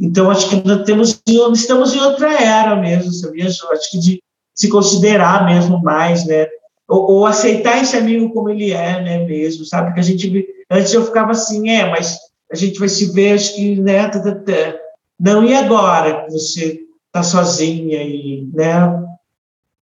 Então 0.00 0.30
acho 0.30 0.48
que 0.48 0.66
nós 0.66 0.84
temos 0.84 1.20
estamos 1.52 1.94
em 1.94 2.00
outra 2.00 2.32
era 2.32 2.76
mesmo, 2.76 3.12
sabia? 3.12 3.46
Acho 3.46 3.90
que 3.90 3.98
de 3.98 4.22
se 4.54 4.68
considerar 4.68 5.44
mesmo 5.44 5.82
mais, 5.82 6.24
né? 6.24 6.46
Ou, 6.92 7.10
ou, 7.10 7.26
aceitar 7.26 7.82
esse 7.82 7.96
amigo 7.96 8.30
como 8.34 8.50
ele 8.50 8.70
é, 8.70 9.02
né? 9.02 9.24
Mesmo, 9.24 9.64
sabe? 9.64 9.86
Porque 9.86 10.00
a 10.00 10.02
gente 10.02 10.46
antes 10.70 10.92
eu 10.92 11.02
ficava 11.06 11.30
assim, 11.30 11.70
é, 11.70 11.88
mas 11.88 12.18
a 12.52 12.54
gente 12.54 12.78
vai 12.78 12.88
se 12.88 13.10
ver, 13.14 13.32
acho 13.32 13.54
que, 13.54 13.80
né? 13.80 14.08
Tá, 14.08 14.20
tá, 14.20 14.34
tá. 14.34 14.78
Não 15.18 15.42
e 15.42 15.54
agora 15.54 16.24
que 16.24 16.32
você 16.32 16.80
tá 17.10 17.22
sozinha 17.22 18.02
e, 18.02 18.46
né? 18.52 19.02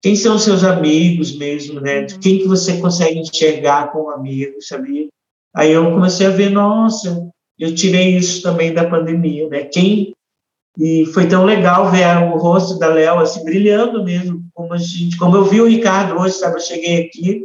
Quem 0.02 0.18
são 0.18 0.36
os 0.36 0.44
seus 0.44 0.66
amigos 0.66 1.38
mesmo, 1.38 1.80
né? 1.80 2.02
Uhum. 2.02 2.20
Quem 2.20 2.40
que 2.40 2.48
você 2.48 2.78
consegue 2.82 3.20
enxergar 3.20 3.90
como 3.94 4.10
amigo, 4.10 4.62
sabia? 4.62 5.08
Aí 5.56 5.72
eu 5.72 5.86
comecei 5.92 6.28
a 6.28 6.32
ver, 6.32 6.50
nossa, 6.50 7.26
eu 7.58 7.74
tirei 7.74 8.18
isso 8.18 8.44
também 8.44 8.74
da 8.74 8.90
pandemia, 8.90 9.48
né? 9.48 9.64
Quem 9.64 10.14
e 10.78 11.06
foi 11.08 11.28
tão 11.28 11.44
legal 11.44 11.90
ver 11.90 12.06
o 12.32 12.38
rosto 12.38 12.78
da 12.78 12.88
Léo 12.88 13.20
assim 13.20 13.44
brilhando 13.44 14.04
mesmo, 14.04 14.44
como 14.54 14.74
a 14.74 14.78
gente, 14.78 15.18
como 15.18 15.36
eu 15.36 15.44
vi 15.44 15.60
o 15.60 15.68
Ricardo 15.68 16.20
hoje, 16.20 16.36
sabe? 16.36 16.58
Eu 16.58 16.62
cheguei 16.62 17.06
aqui, 17.06 17.44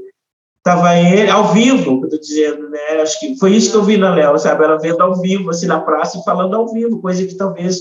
tava 0.62 0.94
ele 0.96 1.30
ao 1.30 1.52
vivo, 1.52 2.02
eu 2.04 2.10
tô 2.10 2.18
dizendo, 2.18 2.68
né? 2.68 3.00
Acho 3.00 3.18
que 3.18 3.38
foi 3.38 3.52
isso 3.52 3.70
que 3.70 3.76
eu 3.76 3.84
vi 3.84 3.96
na 3.96 4.14
Léo, 4.14 4.38
sabe? 4.38 4.62
Ela 4.62 4.78
vendo 4.78 5.00
ao 5.00 5.18
vivo, 5.20 5.48
assim, 5.48 5.66
na 5.66 5.80
praça 5.80 6.18
e 6.18 6.24
falando 6.24 6.54
ao 6.54 6.70
vivo, 6.72 7.00
coisa 7.00 7.24
que 7.26 7.34
talvez 7.34 7.80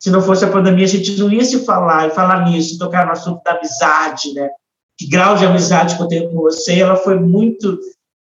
se 0.00 0.10
não 0.10 0.22
fosse 0.22 0.44
a 0.44 0.50
pandemia, 0.50 0.84
a 0.84 0.88
gente 0.88 1.18
não 1.18 1.30
ia 1.30 1.44
se 1.44 1.64
falar, 1.64 2.06
e 2.06 2.10
falar 2.10 2.48
nisso, 2.48 2.78
tocar 2.78 3.04
no 3.04 3.12
assunto 3.12 3.42
da 3.42 3.52
amizade, 3.52 4.32
né? 4.32 4.48
Que 4.96 5.08
grau 5.08 5.36
de 5.36 5.44
amizade 5.44 5.96
que 5.96 6.02
eu 6.02 6.08
tenho 6.08 6.30
com 6.30 6.40
você, 6.40 6.80
ela 6.80 6.96
foi 6.96 7.18
muito 7.18 7.78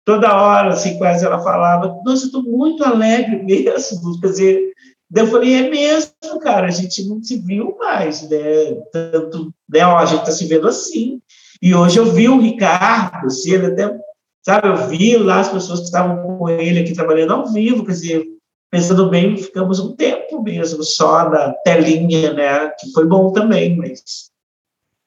toda 0.05 0.39
hora, 0.39 0.69
assim, 0.69 0.97
quase 0.99 1.25
ela 1.25 1.39
falava, 1.39 1.99
nossa, 2.05 2.27
estou 2.27 2.43
muito 2.43 2.83
alegre 2.83 3.43
mesmo, 3.43 4.19
quer 4.21 4.27
dizer, 4.27 4.73
daí 5.09 5.23
eu 5.23 5.31
falei, 5.31 5.53
é 5.53 5.69
mesmo, 5.69 6.39
cara, 6.41 6.67
a 6.67 6.71
gente 6.71 7.07
não 7.07 7.21
se 7.21 7.37
viu 7.37 7.75
mais, 7.77 8.27
né, 8.29 8.73
tanto, 8.91 9.53
né, 9.69 9.85
ó, 9.85 9.97
a 9.97 10.05
gente 10.05 10.21
está 10.21 10.31
se 10.31 10.45
vendo 10.45 10.67
assim, 10.67 11.21
e 11.61 11.73
hoje 11.73 11.97
eu 11.97 12.11
vi 12.11 12.27
o 12.27 12.39
Ricardo, 12.39 13.27
assim, 13.27 13.51
ele 13.53 13.67
até, 13.67 13.97
sabe, 14.41 14.67
eu 14.67 14.87
vi 14.87 15.17
lá 15.17 15.39
as 15.39 15.49
pessoas 15.49 15.79
que 15.79 15.85
estavam 15.85 16.37
com 16.37 16.49
ele 16.49 16.79
aqui 16.79 16.93
trabalhando 16.93 17.33
ao 17.33 17.51
vivo, 17.51 17.85
quer 17.85 17.91
dizer, 17.91 18.25
pensando 18.71 19.09
bem, 19.09 19.37
ficamos 19.37 19.79
um 19.79 19.95
tempo 19.95 20.41
mesmo 20.41 20.83
só 20.83 21.29
na 21.29 21.53
telinha, 21.63 22.33
né, 22.33 22.69
que 22.79 22.91
foi 22.91 23.05
bom 23.05 23.31
também, 23.31 23.75
mas... 23.77 24.33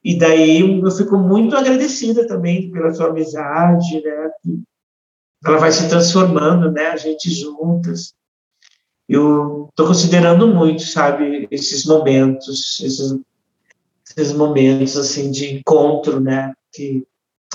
E 0.03 0.17
daí 0.17 0.61
eu 0.61 0.91
fico 0.93 1.19
muito 1.19 1.57
agradecida 1.57 2.27
também 2.27 2.71
pela 2.71 2.95
sua 2.95 3.09
amizade, 3.09 4.01
né, 4.01 4.31
ela 5.45 5.59
vai 5.59 5.71
se 5.71 5.89
transformando, 5.89 6.71
né, 6.71 6.89
a 6.89 6.97
gente 6.97 7.31
juntas. 7.31 8.15
Eu 9.09 9.69
estou 9.71 9.87
considerando 9.87 10.47
muito, 10.49 10.83
sabe, 10.83 11.49
esses 11.51 11.85
momentos, 11.87 12.81
esses, 12.81 13.19
esses 14.11 14.33
momentos, 14.33 14.97
assim, 14.97 15.31
de 15.31 15.55
encontro, 15.55 16.21
né, 16.21 16.53
que 16.73 17.05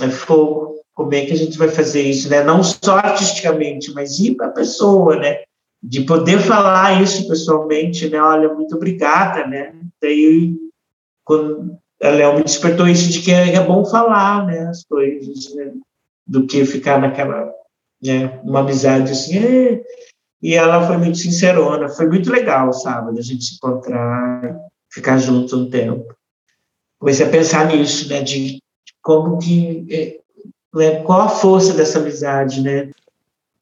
é 0.02 0.10
fogo, 0.10 0.82
como 0.94 1.14
é 1.14 1.26
que 1.26 1.34
a 1.34 1.38
gente 1.38 1.58
vai 1.58 1.68
fazer 1.68 2.02
isso, 2.02 2.30
né, 2.30 2.44
não 2.44 2.64
só 2.64 2.98
artisticamente, 2.98 3.94
mas 3.94 4.20
ir 4.20 4.36
para 4.36 4.48
a 4.48 4.52
pessoa, 4.52 5.16
né, 5.16 5.44
de 5.84 6.02
poder 6.02 6.40
falar 6.40 7.04
isso 7.04 7.28
pessoalmente, 7.28 8.08
né? 8.10 8.22
Olha, 8.22 8.54
muito 8.54 8.74
obrigada, 8.78 9.46
né? 9.46 9.76
Daí, 10.02 10.56
quando 11.26 11.78
a 12.02 12.10
Léo 12.10 12.38
me 12.38 12.44
despertou 12.44 12.88
isso 12.88 13.12
de 13.12 13.22
que 13.22 13.32
é, 13.32 13.56
é 13.56 13.60
bom 13.60 13.84
falar, 13.84 14.46
né? 14.46 14.60
As 14.70 14.86
coisas, 14.86 15.54
né? 15.56 15.74
Do 16.26 16.48
que 16.48 16.64
ficar 16.64 17.02
naquela, 17.02 17.54
né? 18.02 18.40
Uma 18.46 18.62
amizade 18.62 19.12
assim. 19.12 19.38
É... 19.38 19.84
E 20.44 20.56
ela 20.56 20.86
foi 20.86 20.98
muito 20.98 21.18
sincerona, 21.18 21.88
foi 21.88 22.06
muito 22.06 22.30
legal, 22.30 22.74
sabe? 22.74 23.18
A 23.18 23.22
gente 23.22 23.46
se 23.46 23.56
encontrar, 23.56 24.60
ficar 24.90 25.18
junto 25.18 25.56
um 25.56 25.70
tempo. 25.70 26.14
Comecei 27.00 27.26
a 27.26 27.30
pensar 27.30 27.66
nisso, 27.68 28.10
né? 28.10 28.22
De 28.22 28.62
como 29.02 29.40
que, 29.40 29.88
é, 29.90 30.20
né? 30.78 31.02
qual 31.04 31.22
a 31.22 31.30
força 31.30 31.74
dessa 31.74 32.00
amizade, 32.00 32.62
né? 32.62 32.92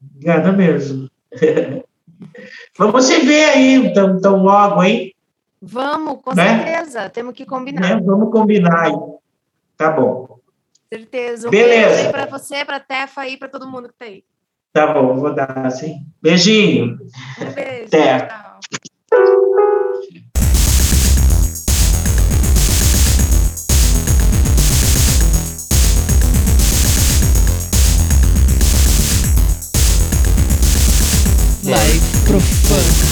Obrigada 0.03 0.51
mesmo. 0.51 1.07
Vamos 2.75 3.05
se 3.05 3.19
ver 3.19 3.45
aí 3.45 3.93
tão, 3.93 4.19
tão 4.19 4.43
logo, 4.43 4.81
hein? 4.81 5.13
Vamos, 5.61 6.19
com 6.23 6.33
né? 6.33 6.65
certeza. 6.65 7.09
Temos 7.11 7.35
que 7.35 7.45
combinar. 7.45 7.81
Né? 7.81 8.01
Vamos 8.03 8.31
combinar 8.31 8.87
aí. 8.87 8.93
Tá 9.77 9.91
bom. 9.91 10.39
Certeza. 10.91 11.47
Um 11.47 11.51
Beleza. 11.51 11.95
beijo 11.95 12.11
para 12.11 12.25
você, 12.25 12.65
para 12.65 12.77
a 12.77 12.79
Tefa 12.79 13.27
e 13.27 13.37
para 13.37 13.49
todo 13.49 13.69
mundo 13.69 13.87
que 13.87 13.93
está 13.93 14.05
aí. 14.05 14.23
Tá 14.73 14.93
bom, 14.93 15.17
vou 15.19 15.35
dar, 15.35 15.65
assim. 15.65 16.05
Beijinho. 16.21 16.97
Beijo. 17.55 17.87
Até. 17.87 18.19
Tchau. 18.19 18.59
Life 31.63 32.25
pro 32.25 32.39
funk. 32.39 33.10